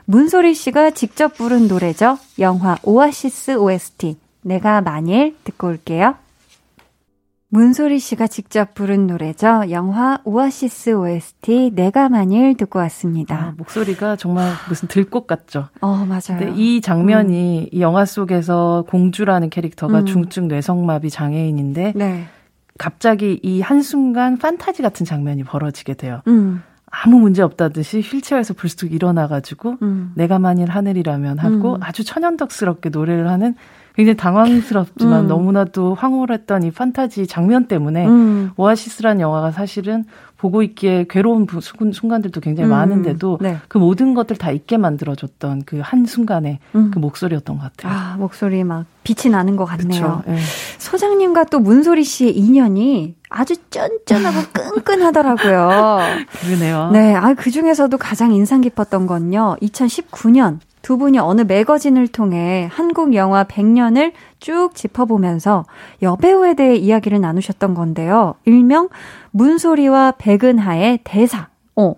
[0.06, 2.18] 문소리 씨가 직접 부른 노래죠.
[2.40, 4.18] 영화 오아시스 OST.
[4.42, 6.16] 내가 만일 듣고 올게요.
[7.56, 9.64] 문소리 씨가 직접 부른 노래죠.
[9.70, 13.36] 영화 오아시스 OST 내가 만일 듣고 왔습니다.
[13.36, 15.70] 아, 목소리가 정말 무슨 들꽃 같죠.
[15.80, 16.54] 어, 맞아요.
[16.58, 17.68] 이 장면이 음.
[17.72, 20.06] 이 영화 속에서 공주라는 캐릭터가 음.
[20.06, 22.26] 중증 뇌성마비 장애인인데 네.
[22.78, 26.24] 갑자기 이 한순간 판타지 같은 장면이 벌어지게 돼요.
[26.28, 26.62] 음.
[26.92, 30.12] 아무 문제 없다듯이 휠체어에서 불쑥 일어나가지고 음.
[30.16, 31.84] 내가 만일 하늘이라면 하고 음.
[31.84, 33.56] 아주 천연덕스럽게 노래를 하는
[33.96, 35.28] 굉장히 당황스럽지만 음.
[35.28, 38.52] 너무나도 황홀했던 이 판타지 장면 때문에 음.
[38.58, 40.04] 오아시스란 영화가 사실은
[40.38, 41.48] 보고 있기에 괴로운
[41.94, 42.72] 순간들도 굉장히 음.
[42.72, 43.58] 많은데도 네.
[43.70, 46.92] 그 모든 것들 다 잊게 만들어줬던 그 한 순간의 음.
[46.92, 47.94] 그 목소리였던 것 같아요.
[47.94, 50.24] 아, 목소리 막 빛이 나는 것 같네요.
[50.26, 50.38] 네.
[50.80, 56.00] 소장님과 또 문소리 씨의 인연이 아주 쫀쫀하고 끈끈하더라고요.
[56.42, 56.90] 그러네요.
[56.92, 59.58] 네, 아, 그 중에서도 가장 인상 깊었던 건요.
[59.62, 65.66] 2019년 두 분이 어느 매거진을 통해 한국 영화 100년을 쭉 짚어보면서
[66.04, 68.36] 여배우에 대해 이야기를 나누셨던 건데요.
[68.46, 68.90] 일명
[69.32, 71.48] 문소리와 백은하의 대사.
[71.76, 71.96] 어,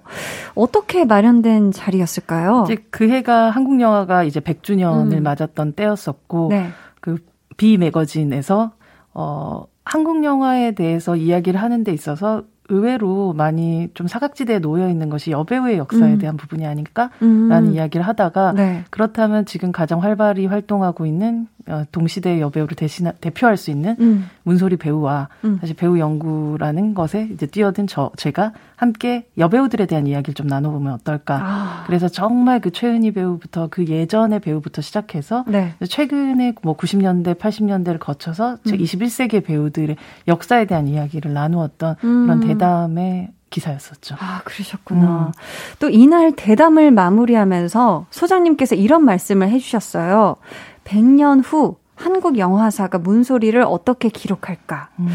[0.56, 2.64] 어떻게 마련된 자리였을까요?
[2.64, 5.24] 이제 그 해가 한국 영화가 이제 100주년을 음.
[5.24, 6.70] 맞았던 때였었고, 네.
[7.02, 8.72] 그비 매거진에서,
[9.14, 15.32] 어, 한국 영화에 대해서 이야기를 하는 데 있어서 의외로 많이 좀 사각지대에 놓여 있는 것이
[15.32, 16.18] 여배우의 역사에 음.
[16.18, 17.72] 대한 부분이 아닐까라는 음.
[17.74, 18.84] 이야기를 하다가 네.
[18.90, 24.30] 그렇다면 지금 가장 활발히 활동하고 있는 어, 동시대 여배우를 대신 대표할 수 있는 음.
[24.48, 25.58] 문소리 배우와 음.
[25.60, 31.40] 사실 배우 연구라는 것에 이제 뛰어든 저 제가 함께 여배우들에 대한 이야기를 좀 나눠보면 어떨까.
[31.44, 31.84] 아.
[31.86, 35.74] 그래서 정말 그 최은희 배우부터 그 예전의 배우부터 시작해서 네.
[35.86, 38.72] 최근에 뭐 90년대, 80년대를 거쳐서 음.
[38.72, 39.98] 21세기 배우들의
[40.30, 42.48] 역사에 대한 이야기를 나누었던 그런 음.
[42.48, 44.16] 대담의 기사였었죠.
[44.20, 45.28] 아, 그러셨구나.
[45.28, 45.32] 음.
[45.80, 50.38] 또 이날 대담을 마무리하면서 소장님께서 이런 말씀을 해주셨어요.
[50.86, 54.90] 100년 후 한국 영화사가 문소리를 어떻게 기록할까?
[55.00, 55.10] 음.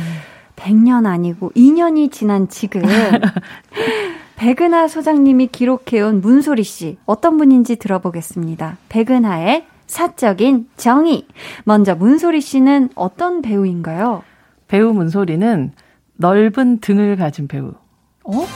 [0.57, 2.83] 100년 아니고 2년이 지난 지금
[4.37, 8.77] 백은하 소장님이 기록해온 문소리 씨 어떤 분인지 들어보겠습니다.
[8.89, 11.27] 백은하의 사적인 정의.
[11.65, 14.23] 먼저 문소리 씨는 어떤 배우인가요?
[14.67, 15.73] 배우 문소리는
[16.17, 17.73] 넓은 등을 가진 배우.
[18.25, 18.47] 어?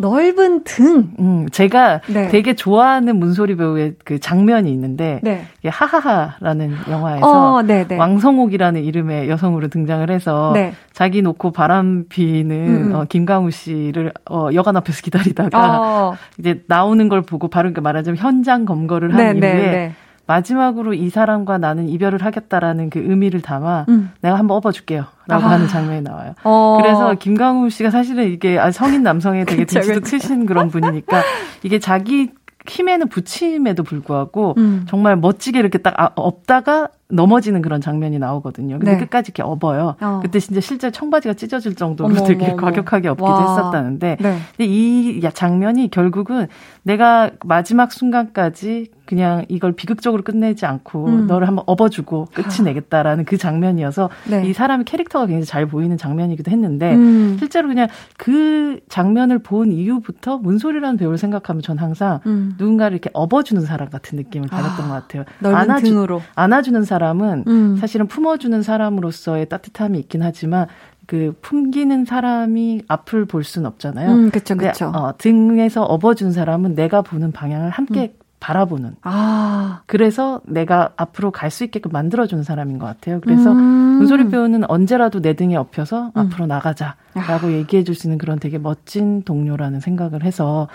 [0.00, 1.10] 넓은 등.
[1.18, 2.28] 음, 제가 네.
[2.28, 5.44] 되게 좋아하는 문소리 배우의 그 장면이 있는데, 네.
[5.64, 7.96] 하하하라는 영화에서 어, 네, 네.
[7.96, 10.72] 왕성옥이라는 이름의 여성으로 등장을 해서 네.
[10.92, 12.94] 자기 놓고 바람 피는 음, 음.
[12.94, 16.16] 어, 김강우 씨를 어, 여관 앞에서 기다리다가 어.
[16.38, 19.92] 이제 나오는 걸 보고 바로 말하자면 현장 검거를 한 네, 이후에
[20.30, 24.12] 마지막으로 이 사람과 나는 이별을 하겠다라는 그 의미를 담아 음.
[24.20, 25.04] 내가 한번 업어줄게요.
[25.26, 25.50] 라고 아.
[25.50, 26.34] 하는 장면이 나와요.
[26.44, 26.78] 어.
[26.80, 31.22] 그래서 김강우 씨가 사실은 이게 아, 성인 남성에 되게 뒷지도 트신 그런 분이니까
[31.64, 32.30] 이게 자기
[32.68, 34.86] 힘에는 부침에도 불구하고 음.
[34.88, 38.78] 정말 멋지게 이렇게 딱 아, 없다가 넘어지는 그런 장면이 나오거든요.
[38.78, 38.98] 근데 네.
[38.98, 39.96] 끝까지 이렇게 업어요.
[40.00, 40.20] 어.
[40.22, 43.40] 그때 진짜 실제 청바지가 찢어질 정도로 어머, 되게 어머, 과격하게 업기도 와.
[43.40, 44.38] 했었다는데 네.
[44.56, 46.46] 근데 이 장면이 결국은
[46.82, 51.26] 내가 마지막 순간까지 그냥 이걸 비극적으로 끝내지 않고 음.
[51.26, 54.46] 너를 한번 업어주고 끝이 내겠다라는 그 장면이어서 네.
[54.46, 57.36] 이 사람의 캐릭터가 굉장히 잘 보이는 장면이기도 했는데 음.
[57.40, 62.54] 실제로 그냥 그 장면을 본 이후부터 문소리라는 배우를 생각하면 전 항상 음.
[62.56, 65.24] 누군가를 이렇게 업어주는 사람 같은 느낌을 받았던 아, 것 같아요.
[65.42, 66.22] 안아주, 등으로.
[66.36, 67.76] 안아주는 사람 은 음.
[67.76, 70.66] 사실은 품어주는 사람으로서의 따뜻함이 있긴 하지만
[71.06, 74.10] 그 품기는 사람이 앞을 볼 수는 없잖아요.
[74.10, 74.92] 음, 그쵸, 그쵸.
[74.94, 78.20] 어, 등에서 업어준 사람은 내가 보는 방향을 함께 음.
[78.38, 78.94] 바라보는.
[79.02, 79.82] 아.
[79.86, 83.20] 그래서 내가 앞으로 갈 수 있게끔 만들어주는 사람인 것 같아요.
[83.20, 83.58] 그래서 음.
[83.98, 86.10] 문소리 배우는 언제라도 내 등에 엎혀서 음.
[86.14, 87.52] 앞으로 나가자 라고 아.
[87.52, 90.68] 얘기해 줄 수 있는 그런 되게 멋진 동료라는 생각을 해서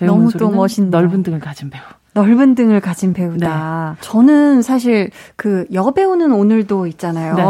[0.00, 0.88] 너무 또 멋있네.
[0.90, 1.82] 넓은 등을 가진 배우.
[2.14, 3.96] 넓은 등을 가진 배우다.
[3.96, 4.00] 네.
[4.00, 7.34] 저는 사실 그 여배우는 오늘도 있잖아요.
[7.34, 7.42] 네.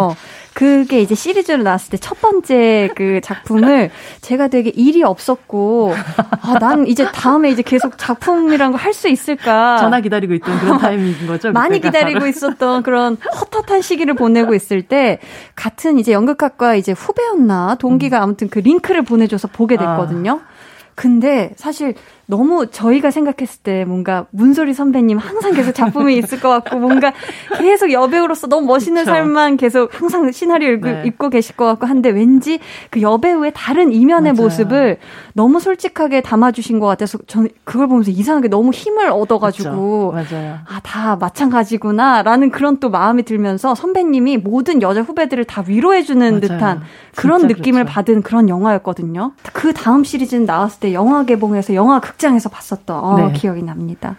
[0.54, 3.90] 그게 이제 시리즈로 나왔을 때 첫 번째 그 작품을
[4.22, 5.94] 제가 되게 일이 없었고
[6.42, 9.76] 아, 난 이제 다음에 이제 계속 작품이란 거할수 있을까?
[9.78, 11.50] 전화 기다리고 있던 그런 타이밍인 거죠.
[11.52, 12.28] 많이 기다리고 바로.
[12.30, 15.18] 있었던 그런 헛헛한 시기를 보내고 있을 때
[15.56, 18.22] 같은 이제 연극학과 이제 후배였나 동기가 음.
[18.22, 20.40] 아무튼 그 링크를 보내줘서 보게 됐거든요.
[20.42, 20.54] 아.
[20.94, 21.94] 근데 사실
[22.26, 27.12] 너무 저희가 생각했을 때 뭔가 문소리 선배님 항상 계속 작품이 있을 것 같고 뭔가
[27.58, 29.12] 계속 여배우로서 너무 멋있는 그쵸.
[29.12, 31.02] 삶만 계속 항상 시나리오 네.
[31.06, 32.60] 읽고 계실 것 같고 한데 왠지
[32.90, 34.42] 그 여배우의 다른 이면의 맞아요.
[34.42, 34.98] 모습을
[35.34, 40.14] 너무 솔직하게 담아주신 것 같아서 저는 그걸 보면서 이상하게 너무 힘을 얻어가지고.
[40.16, 46.40] 아 다 마찬가지구나라는 그런 또 마음이 들면서 선배님이 모든 여자 후배들을 다 위로해주는 맞아요.
[46.40, 46.82] 듯한
[47.16, 47.94] 그런 느낌을 그렇죠.
[47.94, 49.32] 받은 그런 영화였거든요.
[49.52, 53.32] 그 다음 시리즈는 나왔을 때 영화 개봉해서 영화 극 장에서 봤었던 어, 네.
[53.32, 54.16] 기억이 납니다.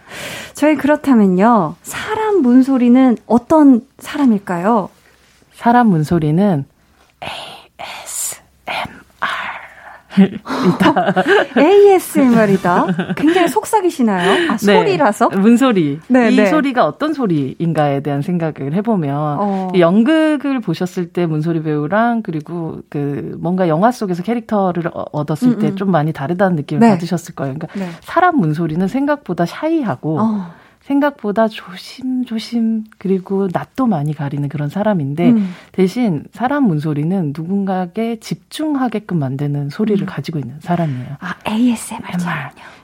[0.54, 1.74] 저희 그렇다면요.
[1.82, 4.88] 사람 문소리는 어떤 사람일까요?
[5.54, 6.64] 사람 문소리는
[8.66, 9.05] 있다.
[11.56, 12.86] ASMR이다.
[13.16, 14.50] 굉장히 속삭이시나요?
[14.50, 14.74] 아, 네.
[14.74, 15.28] 소리라서?
[15.28, 16.00] 문소리.
[16.08, 16.46] 네, 이 네.
[16.46, 19.68] 소리가 어떤 소리인가에 대한 생각을 해보면 어.
[19.78, 26.12] 연극을 보셨을 때 문소리 배우랑 그리고 그 뭔가 영화 속에서 캐릭터를 얻었을 때 좀 많이
[26.12, 26.90] 다르다는 느낌을 네.
[26.90, 27.54] 받으셨을 거예요.
[27.54, 27.90] 그러니까 네.
[28.00, 30.46] 사람 문소리는 생각보다 샤이하고 어.
[30.86, 35.52] 생각보다 조심조심 그리고 낯도 많이 가리는 그런 사람인데 음.
[35.72, 40.06] 대신 사람 문소리는 누군가에게 집중하게끔 만드는 소리를 음.
[40.06, 41.16] 가지고 있는 사람이에요.
[41.18, 42.04] 아 ASMR.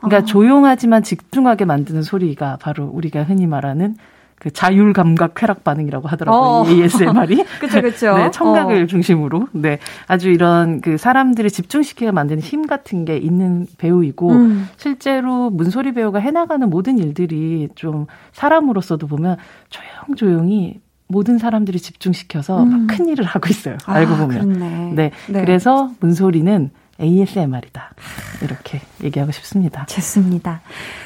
[0.00, 0.24] 그러니까 어.
[0.24, 3.96] 조용하지만 집중하게 만드는 소리가 바로 우리가 흔히 말하는
[4.42, 6.40] 그 자율 감각 쾌락 반응이라고 하더라고요.
[6.40, 6.66] 어.
[6.66, 7.44] ASMR이.
[7.60, 8.16] 그렇죠, 그렇죠.
[8.16, 8.86] 네, 청각을 어.
[8.86, 9.46] 중심으로.
[9.52, 9.78] 네,
[10.08, 14.68] 아주 이런 그 사람들을 집중시키게 만드는 힘 같은 게 있는 배우이고 음.
[14.76, 19.36] 실제로 문소리 배우가 해나가는 모든 일들이 좀 사람으로서도 보면
[19.70, 22.88] 조용조용히 모든 사람들이 집중시켜서 음.
[22.88, 23.76] 큰 일을 하고 있어요.
[23.86, 24.54] 아, 알고 보면.
[24.58, 24.92] 그렇네.
[24.96, 25.10] 네.
[25.28, 25.40] 네.
[25.40, 26.70] 그래서 문소리는
[27.02, 27.94] ASMR이다.
[28.42, 29.84] 이렇게 얘기하고 싶습니다.
[29.86, 30.60] 좋습니다.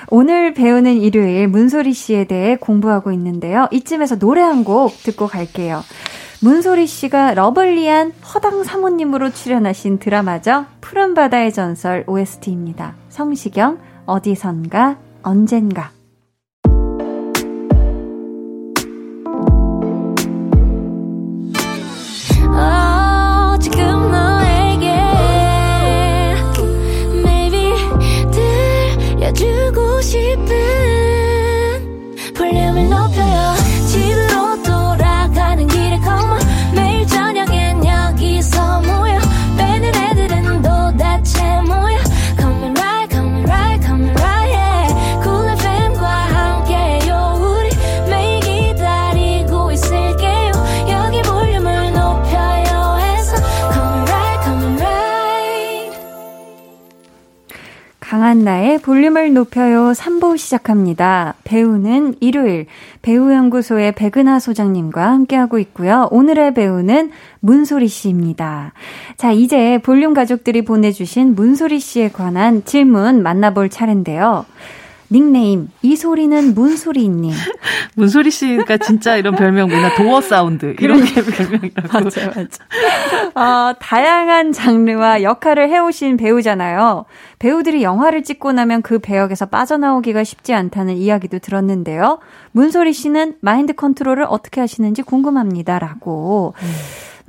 [0.09, 3.69] 오늘 배우는 일요일 문소리 씨에 대해 공부하고 있는데요.
[3.73, 5.83] 이쯤에서 노래 한 곡 듣고 갈게요.
[6.43, 10.67] 문소리 씨가 러블리한 허당 사모님으로 출연하신 드라마죠.
[10.81, 12.95] 푸른 바다의 전설 OST입니다.
[13.09, 15.96] 성시경, 어디선가, 언젠가.
[30.07, 30.56] しく
[58.27, 61.35] 강한나의 볼륨을 높여요 3부 시작합니다.
[61.45, 62.67] 배우는 일요일
[63.03, 66.09] 배우연구소의 백은하 소장님과 함께하고 있고요.
[66.11, 68.73] 오늘의 배우는 문소리 씨입니다.
[69.17, 74.45] 자, 이제 볼륨 가족들이 보내주신 문소리 씨에 관한 질문 만나볼 차례인데요.
[75.11, 77.33] 닉네임 이 소리는 문소리님.
[77.95, 81.89] 문소리 씨가 진짜 이런 별명 뭐냐 door sound 이런 게 별명이라고.
[81.93, 83.71] 맞아요, 맞아.
[83.71, 87.05] 어, 다양한 장르와 역할을 해오신 배우잖아요.
[87.39, 92.19] 배우들이 영화를 찍고 나면 그 배역에서 빠져나오기가 쉽지 않다는 이야기도 들었는데요.
[92.53, 96.55] 문소리 씨는 마인드 컨트롤을 어떻게 하시는지 궁금합니다라고.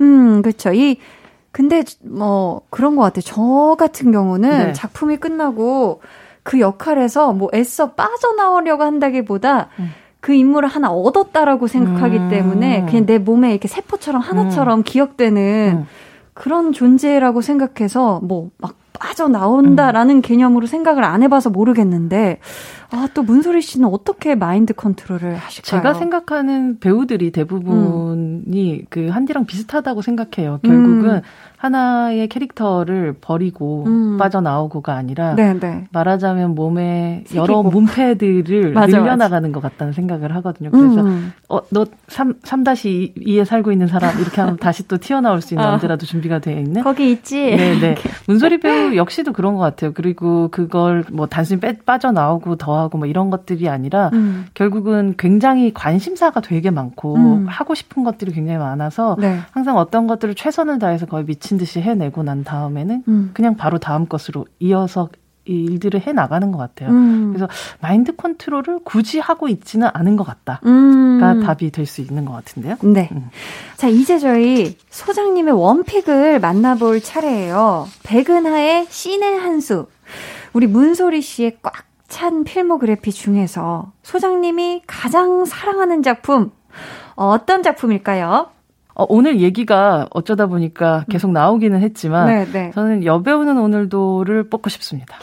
[0.00, 0.72] 음, 음 그렇죠.
[0.72, 0.98] 이
[1.52, 3.22] 근데 뭐 그런 것 같아요.
[3.22, 4.72] 저 같은 경우는 네.
[4.72, 6.00] 작품이 끝나고
[6.48, 9.90] 그 역할에서 뭐 애써 빠져나오려고 한다기보다 음.
[10.20, 12.28] 그 인물을 하나 얻었다라고 생각하기 음.
[12.30, 14.82] 때문에 그냥 내 몸에 이렇게 세포처럼 하나처럼 음.
[14.82, 15.86] 기억되는 음.
[16.32, 20.22] 그런 존재라고 생각해서 뭐 막 빠져나온다라는 음.
[20.22, 22.40] 개념으로 생각을 안 해봐서 모르겠는데
[22.90, 25.82] 아, 또 문소리 씨는 어떻게 마인드 컨트롤을 하실까요?
[25.82, 28.86] 제가 생각하는 배우들이 대부분이 음.
[28.88, 30.58] 그 한디랑 비슷하다고 생각해요.
[30.62, 31.22] 결국은
[31.58, 34.16] 하나의 캐릭터를 버리고 음.
[34.16, 35.58] 빠져나오고가 아니라 네네.
[35.58, 35.88] 네.
[35.90, 37.42] 말하자면 몸에 새기고.
[37.42, 39.60] 여러 문패들을 맞아, 늘려나가는 맞아.
[39.60, 40.70] 것 같다는 생각을 하거든요.
[40.70, 41.32] 그래서 음.
[41.48, 45.72] 어, 너 3, 3-2에 살고 있는 사람 이렇게 하면 다시 또 튀어나올 수 있는 아.
[45.72, 47.34] 언제라도 준비가 되어 있는 거기 있지.
[47.56, 47.96] 네네.
[48.28, 49.92] 문소리 배우 역시도 그런 것 같아요.
[49.92, 54.46] 그리고 그걸 뭐 단순히 빼, 빠져나오고 더하고 뭐 이런 것들이 아니라 음.
[54.54, 57.46] 결국은 굉장히 관심사가 되게 많고 음.
[57.48, 59.40] 하고 싶은 것들이 굉장히 많아서 네.
[59.50, 63.30] 항상 어떤 것들을 최선을 다해서 거의 미친 듯이 해내고 난 다음에는 음.
[63.32, 65.08] 그냥 바로 다음 것으로 이어서
[65.46, 66.90] 이 일들을 해 나가는 것 같아요.
[66.90, 67.32] 음.
[67.32, 67.48] 그래서
[67.80, 71.42] 마인드 컨트롤을 굳이 하고 있지는 않은 것 같다가 음.
[71.42, 72.76] 답이 될 수 있는 것 같은데요.
[72.82, 73.08] 네.
[73.12, 73.30] 음.
[73.78, 77.88] 자 이제 저희 소장님의 원픽을 만나볼 차례예요.
[78.02, 79.86] 백은하의 신의 한수.
[80.52, 86.50] 우리 문소리 씨의 꽉 찬 필모그래피 중에서 소장님이 가장 사랑하는 작품
[87.16, 88.48] 어떤 작품일까요?
[88.98, 92.70] 어, 오늘 얘기가 어쩌다 보니까 계속 나오기는 했지만 네, 네.
[92.74, 95.16] 저는 여배우는 오늘도를 뽑고 싶습니다.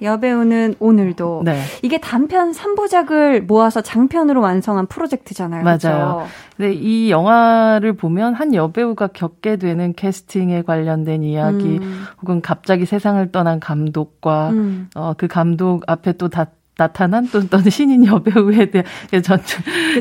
[0.00, 1.60] 여배우는 오늘도 네.
[1.82, 5.64] 이게 단편 3부작을 모아서 장편으로 완성한 프로젝트잖아요.
[5.64, 5.78] 맞아요.
[5.80, 6.26] 그렇죠?
[6.58, 12.04] 네, 이 영화를 보면 한 여배우가 겪게 되는 캐스팅에 관련된 이야기 음.
[12.20, 14.90] 혹은 갑자기 세상을 떠난 감독과 음.
[14.94, 16.46] 어, 그 감독 앞에 또 다
[16.78, 18.86] 나타난 또, 또 신인 여배우에 대한
[19.22, 19.40] 전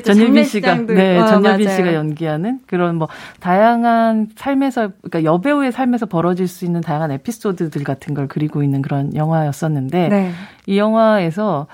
[0.05, 1.75] 전예빈 씨가 네 어, 전예빈 맞아요.
[1.75, 3.09] 씨가 연기하는 그런 뭐
[3.39, 9.15] 다양한 삶에서 그러니까 여배우의 삶에서 벌어질 수 있는 다양한 에피소드들 같은 걸 그리고 있는 그런
[9.15, 10.32] 영화였었는데 네.
[10.67, 11.65] 이 영화에서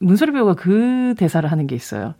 [0.00, 2.14] 문소리 배우가 그 대사를 하는 게 있어요.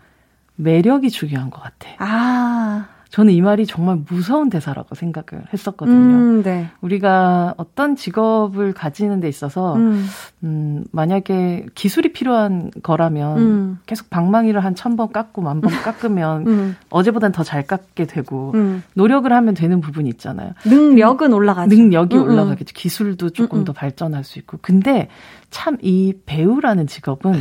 [0.54, 1.88] 매력이 중요한 것 같아.
[1.98, 2.86] 아.
[3.12, 5.96] 저는 이 말이 정말 무서운 대사라고 생각을 했었거든요.
[5.96, 6.70] 음, 네.
[6.80, 10.06] 우리가 어떤 직업을 가지는 데 있어서 음.
[10.42, 13.78] 음 만약에 기술이 필요한 거라면 음.
[13.84, 16.76] 계속 방망이를 한 천 번 깎고 만 번 깎으면 음.
[16.88, 18.82] 어제보단 더 잘 깎게 되고 음.
[18.94, 20.52] 노력을 하면 되는 부분이 있잖아요.
[20.64, 21.68] 능력은 올라가죠.
[21.76, 22.72] 능력이 올라가겠죠.
[22.74, 24.56] 기술도 조금 더 발전할 수 있고.
[24.62, 25.08] 근데
[25.50, 27.34] 참 이 배우라는 직업은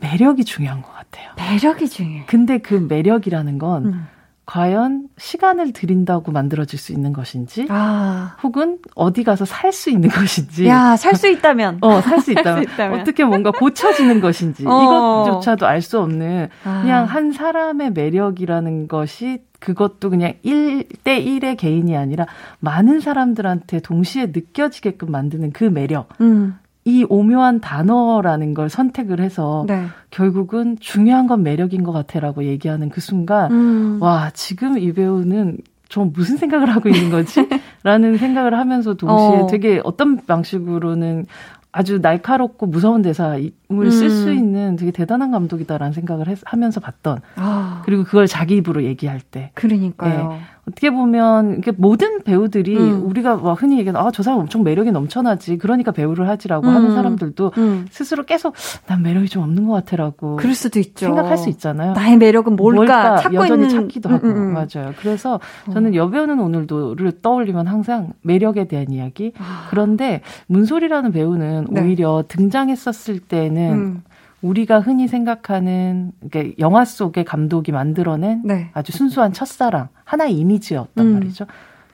[0.00, 1.30] 매력이 중요한 것 같아요.
[1.36, 2.24] 매력이 중요해.
[2.26, 4.06] 근데 그 매력이라는 건
[4.46, 8.36] 과연 시간을 들인다고 만들어질 수 있는 것인지, 아.
[8.42, 10.66] 혹은 어디 가서 살 수 있는 것인지.
[10.66, 11.78] 야, 살 수 있다면.
[11.80, 12.62] 어, 살 수 있다면.
[12.74, 13.00] 있다면.
[13.00, 14.64] 어떻게 뭔가 고쳐지는 것인지.
[14.66, 15.24] 어.
[15.24, 16.80] 이것조차도 알 수 없는, 아.
[16.82, 22.26] 그냥 한 사람의 매력이라는 것이 그것도 그냥 1대 1의 개인이 아니라
[22.60, 26.08] 많은 사람들한테 동시에 느껴지게끔 만드는 그 매력.
[26.20, 26.58] 음.
[26.84, 29.86] 이 오묘한 단어라는 걸 선택을 해서 네.
[30.10, 33.98] 결국은 중요한 건 매력인 것 같아라고 얘기하는 그 순간 음.
[34.02, 35.58] 와 지금 이 배우는
[35.88, 37.48] 저 무슨 생각을 하고 있는 거지?
[37.84, 39.46] 라는 생각을 하면서 동시에 어.
[39.46, 41.26] 되게 어떤 방식으로는
[41.72, 43.90] 아주 날카롭고 무서운 대사를 음.
[43.90, 47.82] 쓸수 있는 되게 대단한 감독이다라는 생각을 했, 하면서 봤던 아.
[47.84, 50.28] 그리고 그걸 자기 입으로 얘기할 때 그러니까요.
[50.28, 50.40] 네.
[50.66, 53.04] 어떻게 보면 이게 모든 배우들이 음.
[53.06, 56.74] 우리가 막 흔히 얘기하는 아 저 사람 엄청 매력이 넘쳐나지 그러니까 배우를 하지라고 음.
[56.74, 57.86] 하는 사람들도 음.
[57.90, 58.54] 스스로 계속
[58.86, 62.78] 난 매력이 좀 없는 것 같아라고 그럴 수도 있죠 생각할 수 있잖아요 나의 매력은 뭘까,
[62.78, 63.80] 뭘까 찾고 여전히 있는...
[63.80, 64.52] 찾기도 하고 음, 음, 음.
[64.52, 65.40] 맞아요 그래서
[65.72, 69.66] 저는 여배우는 오늘도를 떠올리면 항상 매력에 대한 이야기 아.
[69.68, 71.82] 그런데 문소리라는 배우는 네.
[71.82, 74.02] 오히려 등장했었을 때는
[74.44, 78.70] 우리가 흔히 생각하는 그러니까 영화 속의 감독이 만들어낸 네.
[78.74, 81.12] 아주 순수한 첫사랑 하나의 이미지였단 음.
[81.14, 81.46] 말이죠.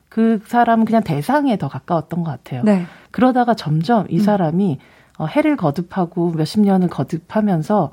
[0.08, 2.64] 그 사람은 그냥 대상에 더 가까웠던 것 같아요.
[2.64, 2.84] 네.
[3.12, 4.20] 그러다가 점점 이 음.
[4.20, 4.78] 사람이
[5.20, 5.26] 음.
[5.28, 7.92] 해를 거듭하고 몇십 년을 거듭하면서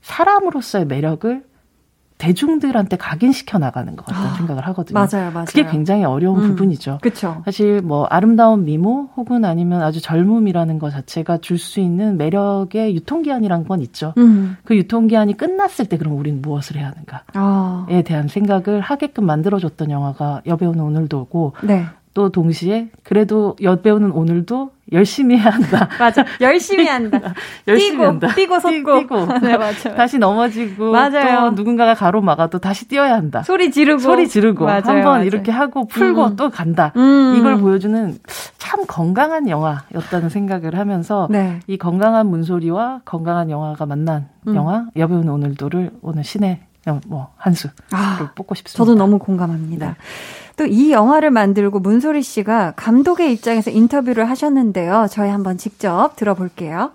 [0.00, 1.44] 사람으로서의 매력을
[2.22, 4.98] 대중들한테 각인시켜 나가는 것 같다는 아, 생각을 하거든요.
[4.98, 5.46] 맞아요, 맞아요.
[5.46, 6.98] 그게 굉장히 어려운 음, 부분이죠.
[7.02, 7.42] 그렇죠.
[7.44, 13.64] 사실 뭐 아름다운 미모 혹은 아니면 아주 젊음이라는 것 자체가 줄 수 있는 매력의 유통기한이란
[13.68, 14.14] 건 있죠.
[14.18, 14.56] 음.
[14.64, 17.86] 그 유통기한이 끝났을 때 그럼 우리는 무엇을 해야 하는가에 아.
[18.04, 21.86] 대한 생각을 하게끔 만들어줬던 영화가 여배우는 오늘도고 네.
[22.14, 25.88] 또 동시에 그래도 여배우는 오늘도 열심히 해야 한다.
[25.98, 26.24] 맞아.
[26.40, 27.34] 열심히 한다.
[27.66, 28.28] 열심히 뛰고, 한다.
[28.34, 28.98] 뛰고 섰고.
[29.00, 29.26] 뛰고.
[29.40, 29.96] 네, 맞아요.
[29.96, 31.50] 다시 넘어지고 맞아요.
[31.50, 33.42] 또 누군가가 가로막아도 다시 뛰어야 한다.
[33.42, 34.00] 소리 지르고.
[34.00, 34.68] 소리 지르고.
[34.68, 36.36] 한번 이렇게 하고 풀고 음.
[36.36, 36.92] 또 간다.
[36.96, 37.34] 음.
[37.38, 38.18] 이걸 보여주는
[38.58, 41.60] 참 건강한 영화였다는 생각을 하면서 네.
[41.66, 44.54] 이 건강한 문소리와 건강한 영화가 만난 음.
[44.54, 46.60] 영화 여배우는 오늘도를 오늘 신의
[47.06, 48.76] 뭐 한수를 아, 뽑고 싶습니다.
[48.76, 49.86] 저도 너무 공감합니다.
[49.86, 49.94] 네.
[50.56, 55.06] 또 이 영화를 만들고 문소리 씨가 감독의 입장에서 인터뷰를 하셨는데요.
[55.10, 56.92] 저희 한번 직접 들어볼게요.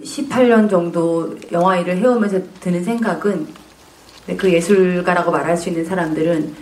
[0.00, 3.46] 18년 정도 영화 일을 해오면서 드는 생각은
[4.36, 6.54] 그 예술가라고 말할 수 있는 사람들은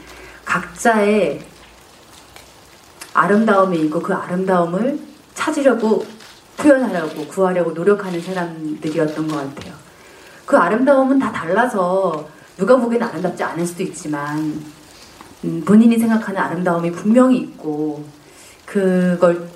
[0.44, 1.40] 각자의
[3.14, 4.98] 아름다움이 있고 그 아름다움을
[5.34, 6.04] 찾으려고
[6.56, 9.74] 표현하려고 구하려고 노력하는 사람들이었던 것 같아요.
[10.44, 14.73] 그 아름다움은 다 달라서 누가 보기엔 아름답지 않을 수도 있지만 음,
[15.64, 18.04] 본인이 생각하는 아름다움이 분명히 있고
[18.64, 19.48] 그걸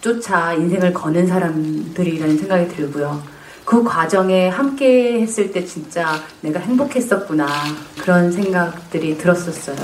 [0.00, 3.22] 쫓아 인생을 거는 사람들이라는 생각이 들고요.
[3.64, 7.46] 그 과정에 함께 했을 때 진짜 내가 행복했었구나
[8.00, 9.76] 그런 생각들이 들었었어요.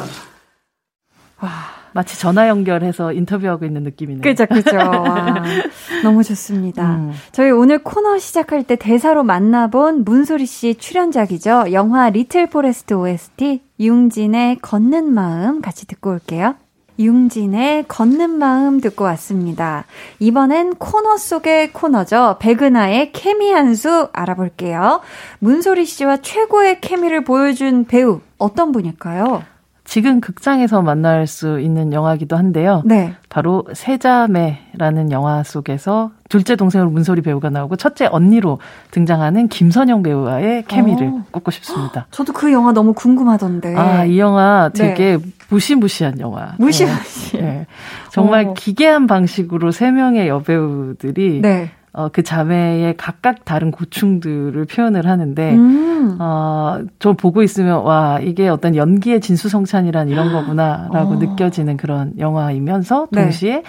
[1.41, 4.21] 와, 마치 전화 연결해서 인터뷰하고 있는 느낌이네요.
[4.23, 4.77] 그죠, 그죠.
[4.77, 5.43] 와,
[6.03, 6.97] 너무 좋습니다.
[6.97, 7.13] 음.
[7.33, 11.67] 저희 오늘 코너 시작할 때 대사로 만나본 문소리 씨 출연작이죠.
[11.73, 16.57] 영화 리틀 포레스트 OST 융진의 걷는 마음 같이 듣고 올게요.
[16.99, 19.85] 융진의 걷는 마음 듣고 왔습니다.
[20.21, 22.37] 이번엔 코너 속의 코너죠.
[22.41, 25.01] 백은하의 케미 한 수 알아볼게요.
[25.41, 29.43] 문소리 씨와 최고의 케미를 보여준 배우 어떤 분일까요?
[29.85, 32.83] 지금 극장에서 만날 수 있는 영화기도 한데요.
[32.87, 33.15] 네.
[33.29, 38.59] 바로 세자매라는 영화 속에서 둘째 동생으로 문소리 배우가 나오고 첫째 언니로
[38.91, 41.17] 등장하는 김선영 배우와의 케미를 오.
[41.19, 41.25] 어.
[41.31, 42.07] 꼽고 싶습니다.
[42.11, 43.77] 저도 그 영화 너무 궁금하던데.
[43.77, 45.25] 아, 이 영화 되게 네.
[45.51, 46.55] 무시무시한 영화.
[46.59, 47.37] 무시무시.
[47.37, 47.67] 네.
[48.11, 48.51] 정말 오.
[48.51, 48.55] 어.
[48.55, 51.71] 기괴한 방식으로 세 명의 여배우들이 네.
[51.97, 56.17] 어, 그 자매의 각각 다른 고충들을 표현을 하는데, 음.
[56.21, 61.17] 어, 저 보고 있으면, 와, 이게 어떤 연기의 진수성찬이란 이런 거구나라고 어.
[61.17, 63.23] 느껴지는 그런 영화이면서, 네.
[63.23, 63.63] 동시에 네.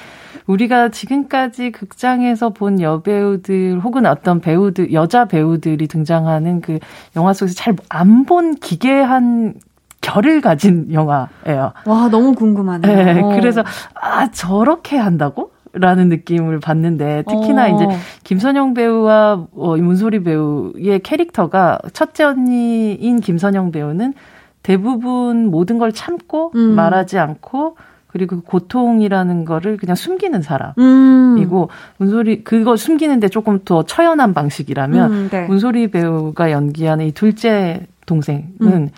[0.47, 6.79] 우리가 지금까지 극장에서 본 여배우들 혹은 어떤 배우들, 여자 배우들이 등장하는 그
[7.15, 9.53] 영화 속에서 잘 안 본 기괴한
[10.01, 11.73] 결을 가진 영화예요.
[11.85, 12.95] 와, 너무 궁금하네요.
[13.31, 13.63] 네, 그래서,
[13.99, 15.51] 아, 저렇게 한다고?
[15.75, 17.75] 라는 느낌을 받는데 특히나 어.
[17.75, 17.85] 이제
[18.23, 24.13] 김선영 배우와 어, 문소리 배우의 캐릭터가 첫째 언니인 김선영 배우는
[24.63, 26.75] 대부분 모든 걸 참고 음.
[26.75, 31.67] 말하지 않고 그리고 그 고통이라는 거를 그냥 숨기는 사람이고 음.
[31.97, 35.47] 문소리 그거 숨기는데 조금 더 처연한 방식이라면 음, 네.
[35.47, 38.89] 문소리 배우가 연기하는 이 둘째 동생은 음.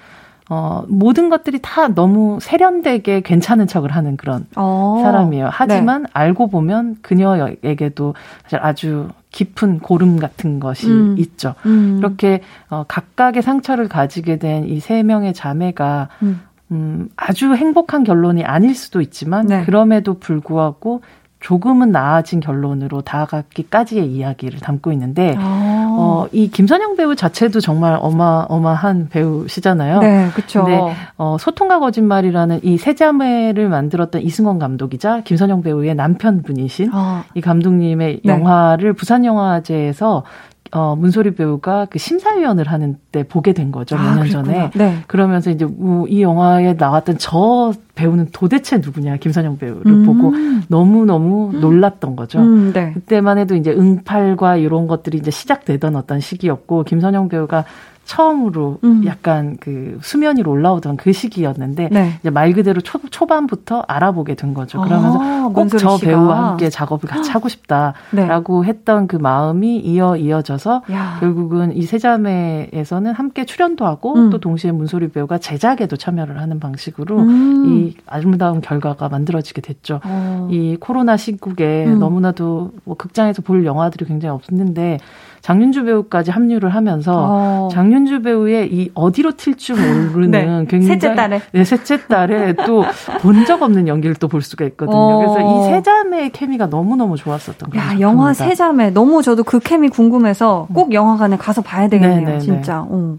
[0.49, 4.99] 어, 모든 것들이 다 너무 세련되게 괜찮은 척을 하는 그런 어.
[5.03, 5.49] 사람이에요.
[5.51, 6.09] 하지만 네.
[6.13, 11.15] 알고 보면 그녀에게도 사실 아주 깊은 고름 같은 것이 음.
[11.17, 11.53] 있죠.
[11.65, 11.97] 음.
[11.99, 16.41] 이렇게 어, 각각의 상처를 가지게 된 이 세 명의 자매가 음.
[16.71, 19.63] 음, 아주 행복한 결론이 아닐 수도 있지만 네.
[19.65, 21.01] 그럼에도 불구하고
[21.39, 25.95] 조금은 나아진 결론으로 다가기까지의 이야기를 담고 있는데 아.
[25.99, 29.99] 어, 이 김선영 배우 자체도 정말 어마어마한 배우시잖아요.
[29.99, 30.63] 네, 그렇죠.
[30.63, 37.23] 근데 어, 소통과 거짓말이라는 이 세자매를 만들었던 이승원 감독이자 김선영 배우의 남편분이신 아.
[37.33, 38.31] 이 감독님의 네.
[38.31, 40.23] 영화를 부산 영화제에서
[40.71, 43.95] 어, 문소리 배우가 그 심사위원을 하는 때 보게 된 거죠.
[43.95, 44.71] 아, 몇년 전에.
[44.75, 44.97] 네.
[45.07, 45.67] 그러면서 이제
[46.07, 50.05] 이 영화에 나왔던 저 배우는 도대체 누구냐, 김선영 배우를 음.
[50.05, 50.33] 보고
[50.67, 52.39] 너무너무 놀랐던 거죠.
[52.39, 52.91] 음, 네.
[52.93, 57.65] 그때만 해도 이제 응팔과 이런 것들이 이제 시작되던 어떤 시기였고, 김선영 배우가
[58.07, 59.03] 처음으로 음.
[59.05, 62.13] 약간 그 수면 위로 올라오던 그 시기였는데 네.
[62.19, 64.81] 이제 말 그대로 초, 초반부터 알아보게 된 거죠.
[64.81, 68.67] 그러면서 아, 꼭저 배우와 함께 작업을 같이 하고 싶다라고 네.
[68.67, 71.17] 했던 그 마음이 이어 이어져서 야.
[71.19, 74.29] 결국은 이 세자매에서는 함께 출연도 하고 음.
[74.29, 77.65] 또 동시에 문소리 배우가 제작에도 참여를 하는 방식으로 음.
[77.67, 79.99] 이 아름다운 결과가 만들어지게 됐죠.
[80.05, 80.47] 어.
[80.49, 81.99] 이 코로나 시국에 음.
[81.99, 84.99] 너무나도 뭐 극장에서 볼 영화들이 굉장히 없는데
[85.41, 87.69] 장윤주 배우까지 합류를 하면서 어.
[87.71, 89.75] 장윤주 배우의 이 어디로 튈줄
[90.11, 90.45] 모르는 네.
[90.67, 92.83] 굉장히 셋째 딸에 네, 셋째 딸에 또
[93.21, 94.97] 본 적 없는 연기를 또 볼 수가 있거든요.
[94.97, 95.17] 어.
[95.17, 97.85] 그래서 이 세 자매의 케미가 너무 너무 좋았었던 거예요.
[97.85, 102.37] 야, 영화 세 자매 너무 저도 그 케미 궁금해서 꼭 영화관에 가서 봐야 되겠네요, 네네네.
[102.37, 102.81] 네, 진짜.
[102.87, 103.17] 어.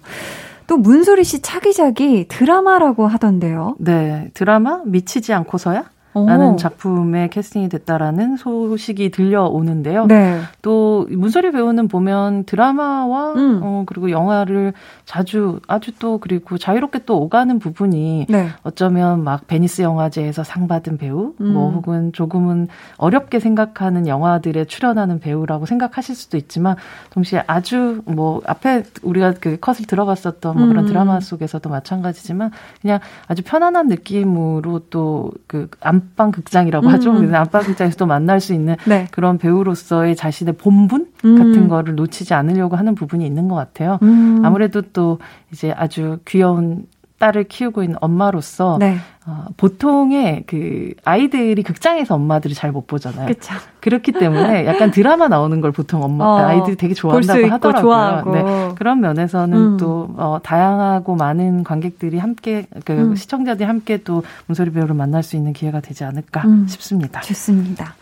[0.66, 3.77] 또 문소리 씨 차기작이 드라마라고 하던데요.
[3.79, 5.85] 네, 드라마 미치지 않고서야?
[6.15, 10.07] 라는 작품에 캐스팅이 됐다라는 소식이 들려오는데요.
[10.07, 10.41] 네.
[10.63, 13.61] 또 문소리 배우는 보면 드라마와 음.
[13.63, 14.73] 어 그리고 영화를
[15.05, 18.49] 자주 아주 또 그리고 자유롭게 또 오가는 부분이 네.
[18.63, 21.53] 어쩌면 막 베니스 영화제에서 상 받은 배우 음.
[21.53, 26.77] 뭐 혹은 조금은 어렵게 생각하는 영화들에 출연하는 배우라고 생각하실 수도 있지만
[27.11, 30.89] 동시에 아주 뭐 앞에 우리가 그 컷을 들어봤었던 뭐 그런 음.
[30.89, 32.51] 드라마 속에서도 마찬가지지만
[32.81, 36.93] 그냥 아주 편안한 느낌으로 또 그 안방 극장이라고 음.
[36.93, 37.13] 하죠.
[37.13, 39.07] 안방 극장에서도 만날 수 있는 네.
[39.11, 41.39] 그런 배우로서의 자신의 본분 음.
[41.39, 43.99] 같은 거를 놓치지 않으려고 하는 부분이 있는 것 같아요.
[44.03, 44.43] 음.
[44.45, 45.19] 아무래도 또
[45.53, 46.87] 이제 아주 귀여운
[47.19, 48.97] 딸을 키우고 있는 엄마로서 네.
[49.27, 53.27] 어, 보통의 그 아이들이 극장에서 엄마들이 잘 못 보잖아요.
[53.27, 53.55] 그쵸.
[53.81, 57.83] 그렇기 때문에 약간 드라마 나오는 걸 보통 엄마 어, 아이들이 되게 좋아한다고 하더라고요.
[57.83, 58.33] 좋아하고.
[58.33, 58.75] 네.
[58.77, 59.77] 그런 면에서는 음.
[59.79, 63.16] 또 어, 다양하고 많은 관객들이 함께 그 음.
[63.16, 66.66] 시청자들이 함께 또 문소리 배우를 만날 수 있는 기회가 되지 않을까 음.
[66.69, 67.21] 싶습니다.
[67.23, 67.95] 좋습니다.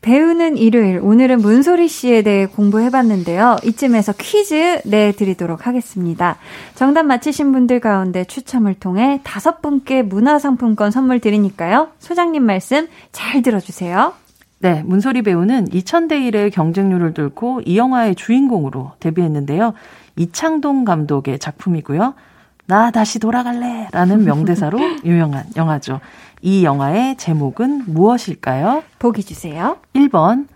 [0.00, 1.00] 배우는 일요일.
[1.02, 3.56] 오늘은 문소리 씨에 대해 공부해봤는데요.
[3.64, 6.36] 이쯤에서 퀴즈 내드리도록 하겠습니다.
[6.74, 11.88] 정답 맞히신 분들 가운데 추첨을 통해 다섯 분께 문화상 문화상품권 선물 드리니까요.
[11.98, 14.12] 소장님 말씀 잘 들어주세요.
[14.58, 19.74] 네, 문소리 배우는 2000대 1의 경쟁률을 뚫고 이 영화의 주인공으로 데뷔했는데요.
[20.16, 22.14] 이창동 감독의 작품이고요.
[22.66, 23.88] 나 다시 돌아갈래!
[23.92, 26.00] 라는 명대사로 유명한 영화죠.
[26.42, 28.82] 이 영화의 제목은 무엇일까요?
[28.98, 29.78] 보기 주세요.
[29.94, 30.46] 1번,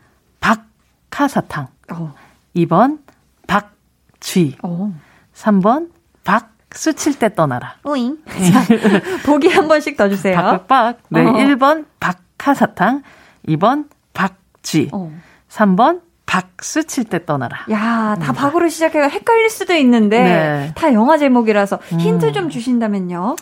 [0.41, 1.68] 박하사탕.
[1.93, 2.14] 어.
[2.55, 2.99] 2번,
[3.47, 4.57] 박쥐.
[4.62, 4.93] 어.
[5.35, 5.89] 3번,
[6.24, 7.74] 박 수 칠 때 떠나라.
[7.83, 8.18] 오잉.
[8.53, 8.62] 자,
[9.26, 10.37] 보기 한 번씩 더 주세요.
[10.37, 10.99] 박박박.
[11.09, 11.33] 네, 어.
[11.33, 13.03] 1번, 박하사탕.
[13.49, 14.91] 2번, 박쥐.
[14.93, 15.11] 어.
[15.49, 17.64] 3번, 박수 칠 때 떠나라.
[17.72, 18.35] 야, 다 음.
[18.37, 20.72] 박으로 시작해서 헷갈릴 수도 있는데 네.
[20.76, 22.33] 다 영화 제목이라서 힌트 음.
[22.33, 23.35] 좀 주신다면요.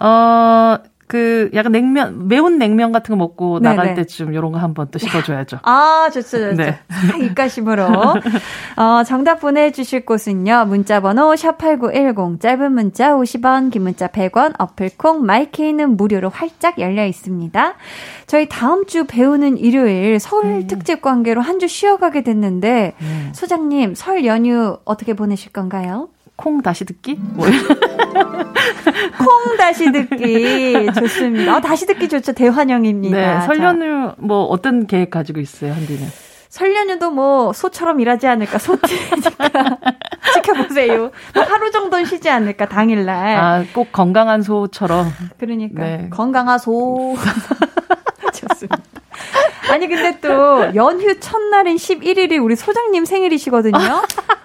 [0.00, 0.76] 어,
[1.12, 3.76] 그 약간 냉면 매운 냉면 같은 거 먹고 네네.
[3.76, 5.58] 나갈 때쯤 이런 거 한번 또 씹어줘야죠.
[5.62, 6.54] 아 좋죠 좋죠.
[6.56, 6.78] 네.
[7.20, 7.84] 입가심으로.
[8.76, 10.64] 어, 정답 보내주실 곳은요.
[10.68, 17.74] 문자번호 샵 #8910 짧은 문자 50원, 긴 문자 100원, 어플콩 마이케이는 무료로 활짝 열려 있습니다.
[18.26, 20.66] 저희 다음 주 배우는 일요일 설 음.
[20.66, 23.30] 특집 관계로 한 주 쉬어가게 됐는데 음.
[23.34, 26.08] 소장님 설 연휴 어떻게 보내실 건가요?
[26.36, 27.18] 콩 다시 듣기?
[27.34, 27.46] 뭐
[29.18, 31.54] 콩 다시 듣기 좋습니다.
[31.56, 32.32] 아, 다시 듣기 좋죠.
[32.32, 33.16] 대환영입니다.
[33.40, 36.06] 네, 설 연휴 뭐 어떤 계획 가지고 있어요, 한디는?
[36.48, 39.78] 설 연휴도 뭐 소처럼 일하지 않을까 소띠니까
[40.34, 41.10] 지켜보세요.
[41.34, 43.36] 뭐 하루 정도는 쉬지 않을까 당일날.
[43.36, 45.10] 아 꼭 건강한 소처럼.
[45.38, 46.08] 그러니까 네.
[46.10, 47.16] 건강한 소.
[48.34, 48.81] 좋습니다.
[49.70, 53.78] 아니 근데 또 연휴 첫날인 11일이 우리 소장님 생일이시거든요.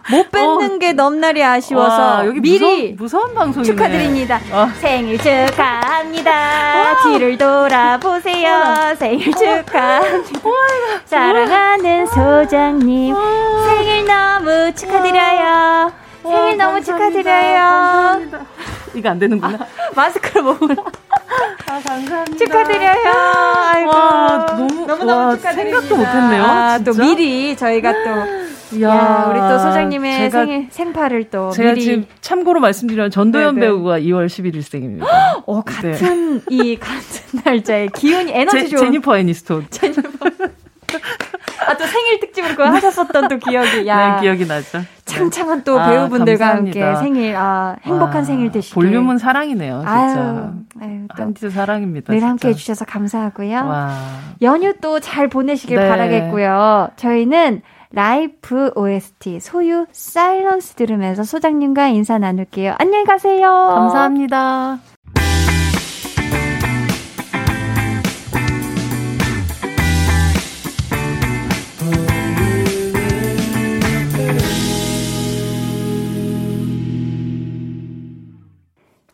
[0.10, 0.78] 못 뺏는 어.
[0.78, 3.74] 게 넘날이 아쉬워서 와, 여기 미리 무서운, 무서운 방송이네.
[3.76, 4.40] 축하드립니다.
[4.52, 4.70] 어.
[4.80, 6.32] 생일 축하합니다.
[6.32, 7.04] 와.
[7.04, 8.50] 뒤를 돌아보세요.
[8.50, 8.96] 와.
[8.96, 10.40] 생일 축하합니다.
[11.06, 13.16] 사랑하는 소장님
[13.68, 15.92] 생일 너무 축하드려요.
[16.24, 17.54] 생일 너무 축하드려요.
[17.58, 18.46] 감사합니다.
[18.96, 19.58] 이거 안 되는구나.
[19.62, 19.66] 아,
[19.96, 20.76] 마스크를 먹으라.
[21.68, 22.38] 아, 감사합니다.
[22.38, 23.12] 축하드려요.
[23.14, 23.90] 아이고.
[23.90, 25.82] 와, 너무, 너무너무 축하드립니다.
[25.82, 26.44] 생각도 못했네요.
[26.44, 28.48] 아, 또 미리 저희가 또.
[28.82, 31.82] 야, 야 우리 또 소장님의 생일, 생파를 또 제가 미리.
[31.82, 33.68] 지금 참고로 말씀드리면 전도연 네네.
[33.68, 35.06] 배우가 2월 11일 생입니다.
[35.46, 36.44] 어, 같은, 네.
[36.50, 38.82] 이, 같은 날짜에 기운이, 에너지 제, 좋은.
[38.84, 39.68] 제니퍼 애니스톤.
[39.70, 40.02] 제니퍼.
[41.68, 44.16] 아, 또 생일 특집으로 그거 하셨었던 또 기억이, 야.
[44.16, 44.82] 네, 기억이 나죠.
[45.06, 46.86] 창창한 또 아, 배우분들과 감사합니다.
[46.88, 48.74] 함께 생일, 아, 행복한 와, 생일 되시길.
[48.76, 49.92] 볼륨은 사랑이네요, 진짜.
[49.92, 50.52] 아유,
[50.82, 52.14] 아유 한디도 사랑입니다.
[52.14, 53.56] 늘 함께 해주셔서 감사하고요.
[53.66, 53.92] 와.
[54.42, 55.90] 연휴 또 잘 보내시길 네.
[55.90, 56.90] 바라겠고요.
[56.96, 57.62] 저희는
[57.92, 62.76] 라이프 OST 소유 Silence 들으면서 소장님과 인사 나눌게요.
[62.80, 63.50] 안녕히 가세요.
[63.50, 64.80] 감사합니다.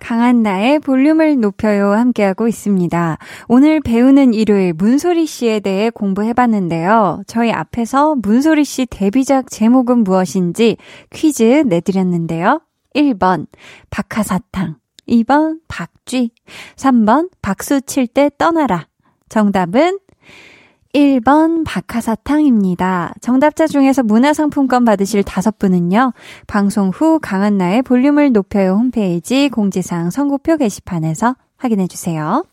[0.04, 3.18] 강한 나의 볼륨을 높여요 함께하고 있습니다.
[3.48, 7.24] 오늘 배우는 일요일 문소리 씨에 대해 공부해봤는데요.
[7.26, 10.76] 저희 앞에서 문소리 씨 데뷔작 제목은 무엇인지
[11.10, 12.60] 퀴즈 내드렸는데요.
[12.94, 13.48] 1번
[13.90, 14.76] 박하사탕
[15.08, 16.32] 2번 박쥐
[16.76, 18.88] 3번 박수 칠 때 떠나라
[19.30, 20.00] 정답은
[20.94, 23.16] 1번 박하사탕입니다.
[23.20, 26.14] 정답자 중에서 문화상품권 받으실 다섯 분은요.
[26.46, 32.44] 방송 후 강한나의 볼륨을 높여요 홈페이지 공지사항 선곡표 게시판에서 확인해 주세요.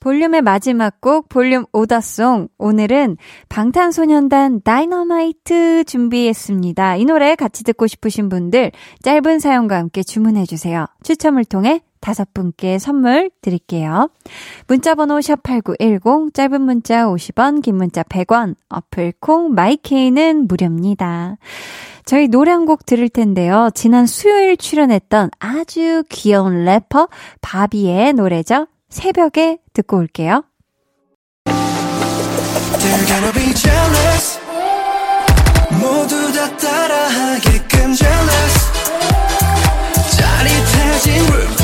[0.00, 3.16] 볼륨의 마지막 곡 볼륨 order song 오늘은
[3.48, 6.96] 방탄소년단 다이너마이트 준비했습니다.
[6.96, 10.84] 이 노래 같이 듣고 싶으신 분들 짧은 사연과 함께 주문해 주세요.
[11.04, 14.10] 추첨을 통해 다섯 분께 선물 드릴게요.
[14.66, 21.38] 문자번호 샵8910, 짧은 문자 50원, 긴 문자 100원, 어플 콩, 마이케이는 무료입니다.
[22.04, 23.70] 저희 노래 한 곡 들을 텐데요.
[23.74, 27.08] 지난 수요일 출연했던 아주 귀여운 래퍼
[27.40, 28.66] 바비의 노래죠.
[28.90, 30.44] 새벽에 듣고 올게요.
[35.80, 38.72] 모두 다 따라하게끔 jealous
[40.18, 41.63] 짜릿해진 room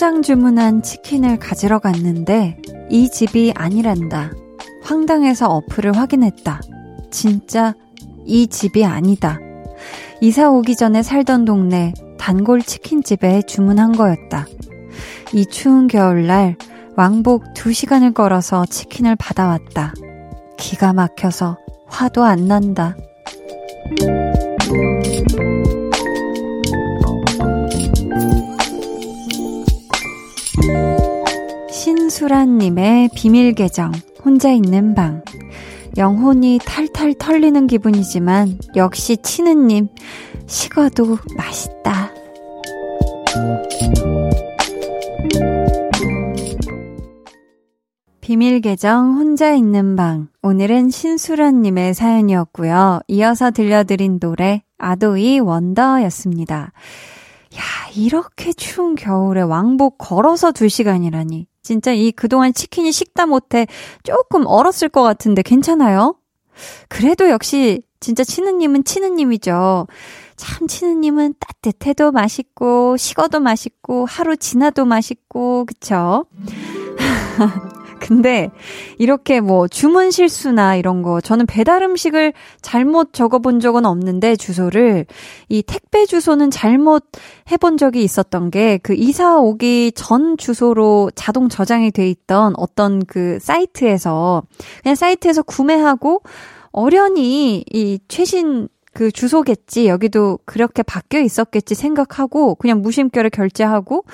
[0.00, 2.56] 포장 주문한 치킨을 가지러 갔는데
[2.88, 4.30] 이 집이 아니란다.
[4.82, 6.62] 황당해서 어플을 확인했다.
[7.10, 7.74] 진짜
[8.24, 9.38] 이 집이 아니다.
[10.22, 14.46] 이사 오기 전에 살던 동네 단골 치킨집에 주문한 거였다.
[15.34, 16.56] 이 추운 겨울날
[16.96, 19.92] 왕복 2시간을 걸어서 치킨을 받아왔다.
[20.56, 22.96] 기가 막혀서 화도 안 난다.
[31.70, 33.92] 신수란님의 비밀 계정,
[34.24, 35.22] 혼자 있는 방.
[35.96, 39.88] 영혼이 탈탈 털리는 기분이지만, 역시 치느님,
[40.46, 42.10] 식어도 맛있다.
[48.20, 50.28] 비밀 계정 혼자 있는 방.
[50.42, 53.00] 오늘은 신수란님의 사연이었고요.
[53.08, 56.72] 이어서 들려드린 노래 아도이 원더였습니다.
[57.56, 57.62] 야,
[57.94, 61.46] 이렇게 추운 겨울에 왕복 걸어서 2시간이라니.
[61.62, 63.66] 진짜 이 그동안 치킨이 식다 못해
[64.02, 66.16] 조금 얼었을 것 같은데 괜찮아요?
[66.88, 69.86] 그래도 역시 진짜 치느님은 치느님이죠.
[70.36, 76.24] 참 치느님은 따뜻해도 맛있고 식어도 맛있고 하루 지나도 맛있고 그쵸?
[78.00, 78.50] 근데
[78.98, 82.32] 이렇게 뭐 주문 실수나 이런 거 저는 배달 음식을
[82.62, 85.06] 잘못 적어 본 적은 없는데 주소를
[85.48, 87.04] 이 택배 주소는 잘못
[87.52, 93.38] 해본 적이 있었던 게 그 이사 오기 전 주소로 자동 저장이 돼 있던 어떤 그
[93.40, 94.42] 사이트에서
[94.82, 96.22] 그냥 사이트에서 구매하고
[96.72, 104.04] 어련히 이 최신 그 주소겠지 여기도 그렇게 바뀌어 있었겠지 생각하고 그냥 무심결에 결제하고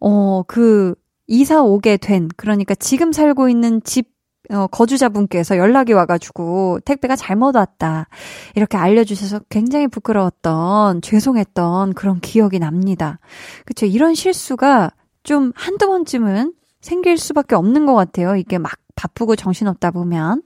[0.00, 0.94] 어 그
[1.28, 4.08] 이사 오게 된, 그러니까 지금 살고 있는 집,
[4.50, 8.08] 어, 거주자분께서 연락이 와가지고 택배가 잘못 왔다.
[8.54, 13.20] 이렇게 알려주셔서 굉장히 부끄러웠던, 죄송했던 그런 기억이 납니다.
[13.66, 13.84] 그쵸.
[13.84, 14.90] 이런 실수가
[15.22, 18.36] 좀 한두 번쯤은 생길 수밖에 없는 것 같아요.
[18.36, 20.42] 이게 막 바쁘고 정신없다 보면.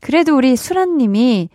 [0.00, 1.50] 그래도 우리 수란님이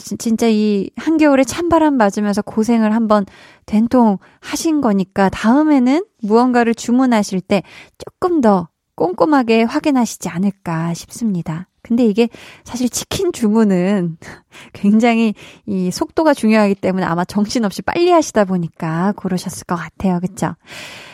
[0.00, 3.26] 진짜 이 한겨울에 찬바람 맞으면서 고생을 한번
[3.66, 7.62] 된통 하신 거니까 다음에는 무언가를 주문하실 때
[7.98, 11.66] 조금 더 꼼꼼하게 확인하시지 않을까 싶습니다.
[11.82, 12.28] 근데 이게
[12.64, 14.18] 사실 치킨 주문은
[14.74, 15.34] 굉장히
[15.66, 20.20] 이 속도가 중요하기 때문에 아마 정신없이 빨리 하시다 보니까 고르셨을 것 같아요.
[20.20, 20.54] 그쵸?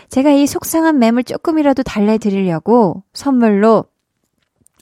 [0.08, 3.84] 제가 이 속상한 맴을 조금이라도 달래드리려고 선물로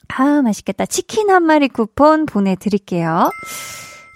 [0.07, 0.85] 아, 맛있겠다.
[0.85, 3.29] 치킨 한 마리 쿠폰 보내드릴게요.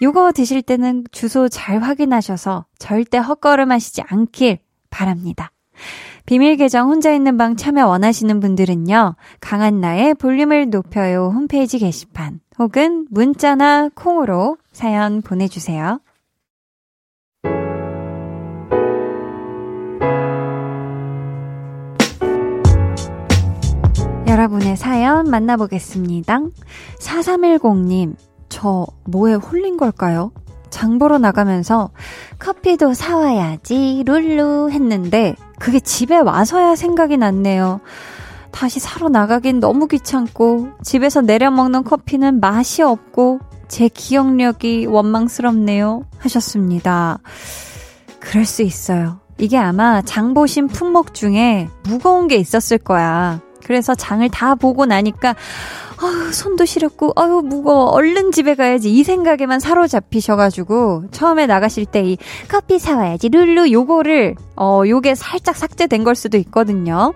[0.01, 5.51] 요거 드실 때는 주소 잘 확인하셔서 절대 헛걸음 하시지 않길 바랍니다.
[6.25, 13.07] 비밀 계정 혼자 있는 방 참여 원하시는 분들은요, 강한 나의 볼륨을 높여요 홈페이지 게시판 혹은
[13.09, 15.99] 문자나 콩으로 사연 보내주세요.
[24.27, 26.39] 여러분의 사연 만나보겠습니다.
[26.99, 28.15] 4310님,
[28.49, 30.31] 저 뭐에 홀린 걸까요?
[30.69, 31.89] 장 보러 나가면서
[32.37, 37.79] 커피도 사와야지 룰루 했는데 그게 집에 와서야 생각이 났네요.
[38.51, 46.05] 다시 사러 나가긴 너무 귀찮고 집에서 내려 먹는 커피는 맛이 없고 제 기억력이 원망스럽네요.
[46.17, 47.19] 하셨습니다.
[48.19, 49.19] 그럴 수 있어요.
[49.37, 53.39] 이게 아마 장 보신 품목 중에 무거운 게 있었을 거야.
[53.63, 55.35] 그래서 장을 다 보고 나니까
[56.01, 57.85] 아유, 손도 시렸고, 아유, 무거워.
[57.87, 58.89] 얼른 집에 가야지.
[58.89, 63.29] 이 생각에만 사로잡히셔가지고, 처음에 나가실 때 이 커피 사와야지.
[63.29, 67.13] 룰루 요거를, 어, 요게 살짝 삭제된 걸 수도 있거든요.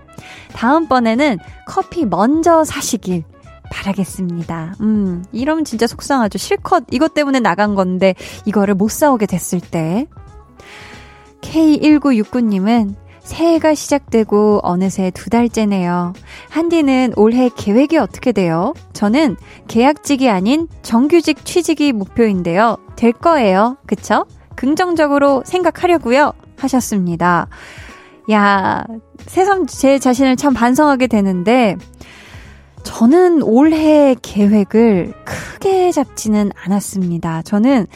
[0.52, 3.24] 다음번에는 커피 먼저 사시길.
[3.72, 4.74] 바라겠습니다.
[4.82, 6.38] 음, 이러면 진짜 속상하죠.
[6.38, 8.14] 실컷 이것 때문에 나간 건데,
[8.44, 10.06] 이거를 못 사오게 됐을 때.
[11.40, 12.94] K1969님은
[13.24, 16.12] 새해가 시작되고 어느새 두 달째네요.
[16.50, 18.74] 한디는 올해 계획이 어떻게 돼요?
[18.92, 22.76] 저는 계약직이 아닌 정규직 취직이 목표인데요.
[22.96, 23.76] 될 거예요.
[23.86, 24.26] 그쵸?
[24.54, 26.32] 긍정적으로 생각하려고요.
[26.58, 27.48] 하셨습니다.
[28.30, 28.84] 야,
[29.26, 31.76] 새삼 제 자신을 참 반성하게 되는데,
[32.84, 37.42] 저는 올해 계획을 크게 잡지는 않았습니다.
[37.42, 37.86] 저는,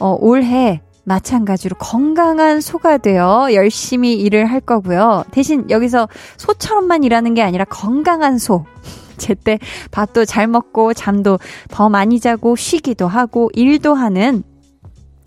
[0.00, 5.24] 어, 올해 마찬가지로 건강한 소가 되어 열심히 일을 할 거고요.
[5.30, 8.64] 대신 여기서 소처럼만 일하는 게 아니라 건강한 소.
[9.16, 9.58] 제때
[9.90, 11.40] 밥도 잘 먹고 잠도
[11.70, 14.44] 더 많이 자고 쉬기도 하고 일도 하는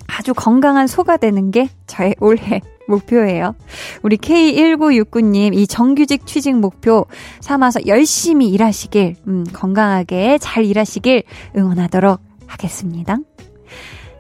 [0.08, 3.56] 아주 건강한 소가 되는 게 저의 올해 목표예요.
[4.02, 7.06] 우리 K1969님 이 정규직 취직 목표
[7.40, 11.24] 삼아서 열심히 일하시길, 음, 건강하게 잘 일하시길
[11.56, 13.18] 응원하도록 하겠습니다.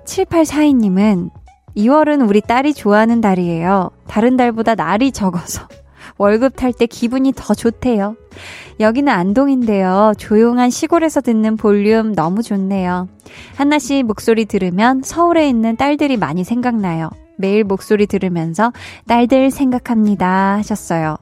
[0.06, 1.30] 7842님은
[1.76, 3.92] 2월은 우리 딸이 좋아하는 달이에요.
[4.08, 5.68] 다른 달보다 날이 적어서
[6.18, 8.16] 월급 탈 때 기분이 더 좋대요.
[8.80, 10.14] 여기는 안동인데요.
[10.18, 13.08] 조용한 시골에서 듣는 볼륨 너무 좋네요.
[13.56, 17.10] 한나 씨 목소리 들으면 서울에 있는 딸들이 많이 생각나요.
[17.38, 18.72] 매일 목소리 들으면서
[19.08, 21.18] 딸들 생각합니다 하셨어요.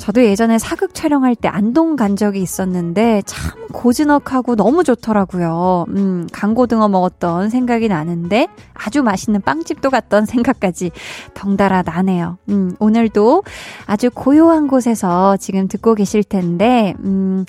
[0.00, 5.84] 저도 예전에 사극 촬영할 때 안동 간 적이 있었는데 참 고즈넉하고 너무 좋더라고요.
[5.90, 10.90] 음, 강고등어 먹었던 생각이 나는데 아주 맛있는 빵집도 갔던 생각까지
[11.34, 12.38] 덩달아 나네요.
[12.48, 13.44] 음, 오늘도
[13.84, 17.44] 아주 고요한 곳에서 지금 듣고 계실 텐데, 음,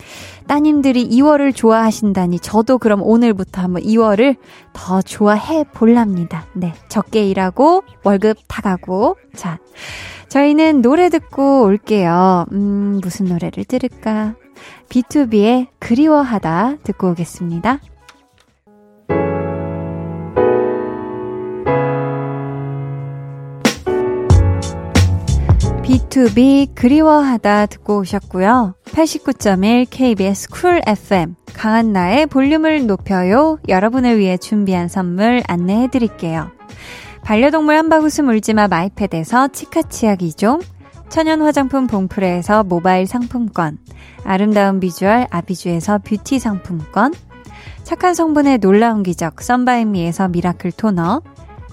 [0.48, 4.36] 따님들이 2월을 좋아하신다니 저도 그럼 오늘부터 한번 2월을
[4.74, 6.46] 더 좋아해 볼랍니다.
[6.54, 6.74] 네.
[6.90, 9.16] 적게 일하고 월급 다 가고.
[9.36, 9.58] 자.
[10.32, 12.46] 저희는 노래 듣고 올게요.
[12.54, 14.36] 음, 무슨 노래를 들을까?
[14.88, 17.80] B2B의 그리워하다 듣고 오겠습니다.
[25.84, 28.76] B2B 그리워하다 듣고 오셨고요.
[28.86, 33.60] 89.1 KBS 쿨 FM 강한나의 볼륨을 높여요.
[33.68, 36.52] 여러분을 위해 준비한 선물 안내해 드릴게요.
[37.24, 40.62] 반려동물 한바구스 물지마 마이패드에서 치카치약 2종,
[41.10, 43.78] 천연 화장품 봉프레에서 모바일 상품권,
[44.24, 47.14] 아름다운 비주얼 아비주에서 뷰티 상품권,
[47.84, 51.22] 착한 성분의 놀라운 기적 썬바이미에서 미라클 토너,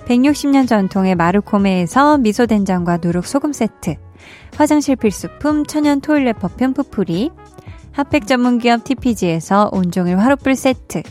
[0.06, 3.96] 160년 전통의 마르코메에서 미소된장과 누룩소금 세트,
[4.56, 7.30] 화장실 필수품 천연 토일렛 퍼퓸 푸푸리,
[7.92, 11.02] 핫팩 전문기업 TPG에서 온종일 화롯불 세트,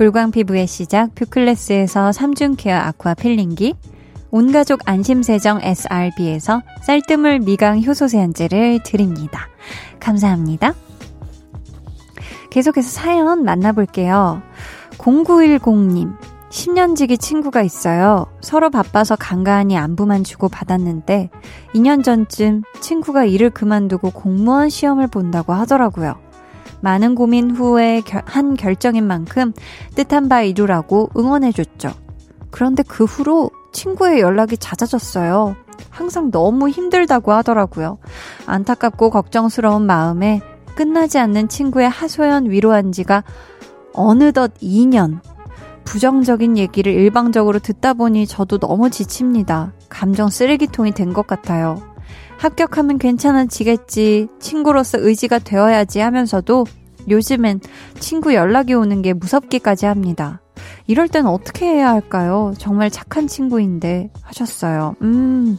[0.00, 3.74] 물광 피부의 시작 뷰클래스에서 3중 케어 아쿠아 필링기
[4.30, 9.48] 온가족 안심세정 SRB에서 쌀뜨물 미강 효소 세안제를 드립니다.
[10.00, 10.72] 감사합니다.
[12.48, 14.40] 계속해서 사연 만나볼게요.
[14.96, 16.16] 0910님
[16.48, 18.24] 10년지기 친구가 있어요.
[18.40, 21.28] 서로 바빠서 간간히 안부만 주고 받았는데
[21.74, 26.29] 2년 전쯤 친구가 일을 그만두고 공무원 시험을 본다고 하더라고요.
[26.80, 29.52] 많은 고민 후에 한 결정인 만큼
[29.94, 31.90] 뜻한 바 이루라고 응원해줬죠.
[32.50, 35.56] 그런데 그 후로 친구의 연락이 잦아졌어요.
[35.90, 37.98] 항상 너무 힘들다고 하더라고요.
[38.46, 40.40] 안타깝고 걱정스러운 마음에
[40.74, 43.24] 끝나지 않는 친구의 하소연 위로한 지가
[43.92, 45.20] 어느덧 2년.
[45.84, 49.72] 부정적인 얘기를 일방적으로 듣다 보니 저도 너무 지칩니다.
[49.88, 51.89] 감정 쓰레기통이 된 것 같아요.
[52.40, 56.64] 합격하면 괜찮아지겠지, 친구로서 의지가 되어야지 하면서도
[57.06, 57.60] 요즘엔
[57.98, 60.40] 친구 연락이 오는 게 무섭기까지 합니다.
[60.86, 62.54] 이럴 땐 어떻게 해야 할까요?
[62.56, 64.96] 정말 착한 친구인데 하셨어요.
[65.02, 65.58] 음.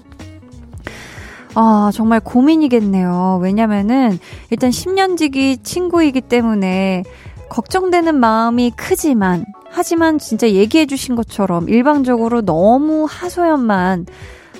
[1.53, 3.39] 아, 정말 고민이겠네요.
[3.43, 4.17] 왜냐면은
[4.49, 7.03] 일단 10년 지기 친구이기 때문에
[7.49, 14.07] 걱정되는 마음이 크지만 하지만 진짜 얘기해 주신 것처럼 일방적으로 너무 하소연만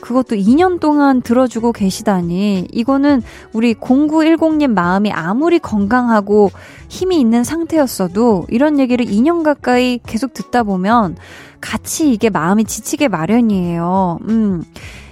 [0.02, 3.22] 그것도 2년 동안 들어주고 계시다니 이거는
[3.54, 6.52] 우리 0910님 마음이 아무리 건강하고
[6.90, 11.16] 힘이 있는 상태였어도 이런 얘기를 2년 가까이 계속 듣다 보면
[11.62, 14.20] 같이 이게 마음이 지치게 마련이에요.
[14.28, 14.64] 음.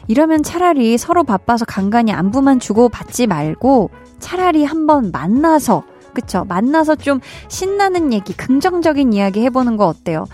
[0.07, 5.83] 이러면 차라리 서로 바빠서 간간히 안부만 주고 받지 말고 차라리 한번 만나서
[6.21, 6.45] 그쵸?
[6.47, 10.25] 만나서 좀 신나는 얘기, 긍정적인 이야기 해보는 거 어때요?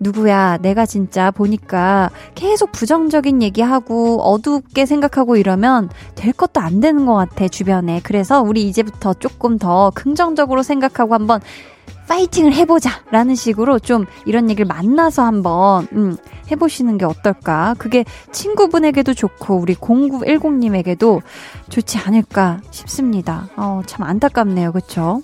[0.00, 7.14] 누구야, 내가 진짜 보니까 계속 부정적인 얘기하고 어둡게 생각하고 이러면 될 것도 안 되는 것
[7.14, 8.00] 같아, 주변에.
[8.02, 11.40] 그래서 우리 이제부터 조금 더 긍정적으로 생각하고 한번
[12.08, 12.90] 파이팅을 해보자!
[13.10, 16.16] 라는 식으로 좀 이런 얘기를 만나서 한번, 음,
[16.50, 17.74] 해보시는 게 어떨까?
[17.78, 21.22] 그게 친구분에게도 좋고, 우리 0910님에게도
[21.70, 23.48] 좋지 않을까 싶습니다.
[23.56, 24.72] 어, 참 안타깝네요.
[24.72, 25.22] 그쵸?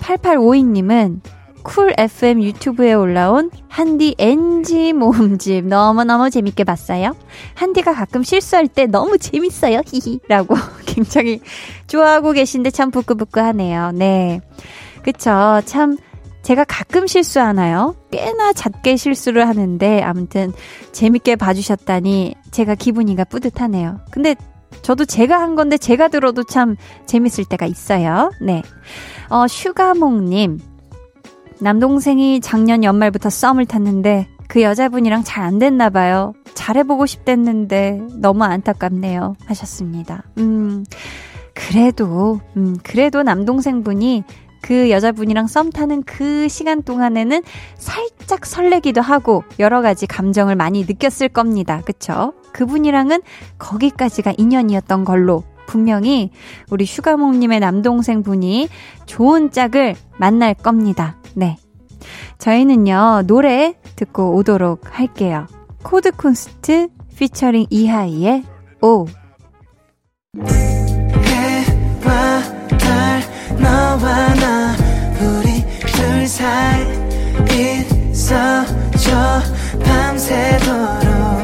[0.00, 1.20] 8852님은
[1.64, 7.16] 쿨 FM 유튜브에 올라온 한디 NG 모음집 너무너무 재밌게 봤어요.
[7.54, 9.80] 한디가 가끔 실수할 때 너무 재밌어요.
[9.86, 10.20] 히히.
[10.28, 10.54] 라고
[10.86, 11.40] 굉장히
[11.86, 13.92] 좋아하고 계신데 참 부끄부끄하네요.
[13.92, 14.40] 네.
[15.02, 15.62] 그쵸.
[15.64, 15.96] 참,
[16.42, 17.96] 제가 가끔 실수하나요?
[18.10, 20.52] 꽤나 잦게 실수를 하는데, 아무튼,
[20.92, 24.00] 재밌게 봐주셨다니, 제가 기분이가 뿌듯하네요.
[24.10, 24.34] 근데,
[24.82, 28.30] 저도 제가 한 건데, 제가 들어도 참 재밌을 때가 있어요.
[28.40, 28.62] 네.
[29.28, 30.60] 어, 슈가몽님.
[31.60, 36.32] 남동생이 작년 연말부터 썸을 탔는데, 그 여자분이랑 잘 안 됐나 봐요.
[36.54, 39.34] 잘해보고 싶댔는데, 너무 안타깝네요.
[39.46, 40.24] 하셨습니다.
[40.38, 40.84] 음,
[41.54, 44.24] 그래도, 음, 그래도 남동생분이
[44.60, 47.42] 그 여자분이랑 썸 타는 그 시간 동안에는
[47.76, 51.82] 살짝 설레기도 하고 여러 가지 감정을 많이 느꼈을 겁니다.
[51.84, 52.32] 그쵸?
[52.54, 53.20] 그분이랑은
[53.58, 56.30] 거기까지가 인연이었던 걸로 분명히
[56.70, 58.68] 우리 슈가몽님의 남동생 분이
[59.06, 61.16] 좋은 짝을 만날 겁니다.
[61.34, 61.58] 네.
[62.38, 65.46] 저희는요, 노래 듣고 오도록 할게요.
[65.82, 68.44] 코드 쿤스트 피처링 이하이의
[68.82, 69.06] 오.
[71.26, 72.42] 해와
[72.78, 73.22] 달,
[73.58, 74.76] 너와 나,
[75.20, 76.84] 우리 둘 사이
[78.10, 79.40] 있어줘,
[79.84, 81.43] 밤새도록.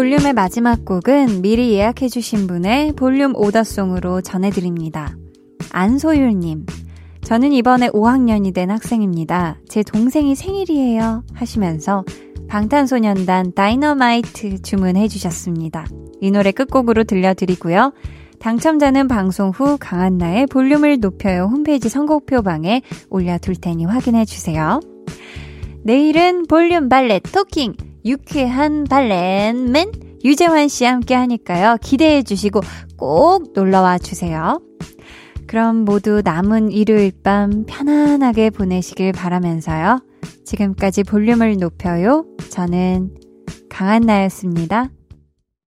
[0.00, 5.14] 볼륨의 마지막 곡은 미리 예약해주신 분의 볼륨 오더송으로 전해드립니다.
[5.72, 6.64] 안소율님.
[7.22, 9.58] 저는 이번에 5학년이 된 학생입니다.
[9.68, 11.22] 제 동생이 생일이에요.
[11.34, 12.06] 하시면서
[12.48, 15.84] 방탄소년단 다이너마이트 주문해 주셨습니다.
[16.22, 17.92] 이 노래 끝곡으로 들려드리고요.
[18.38, 22.80] 당첨자는 방송 후 강한나의 볼륨을 높여요 홈페이지 선곡표방에
[23.10, 24.80] 올려둘 테니 확인해 주세요.
[25.84, 29.92] 내일은 볼륨 발레 토킹 유쾌한 발렌맨
[30.24, 31.76] 유재환 씨와 함께 하니까요.
[31.80, 32.60] 기대해 주시고
[32.96, 34.60] 꼭 놀러와 주세요.
[35.46, 40.04] 그럼 모두 남은 일요일 밤 편안하게 보내시길 바라면서요.
[40.44, 42.24] 지금까지 볼륨을 높여요.
[42.50, 43.14] 저는
[43.68, 44.90] 강한나였습니다.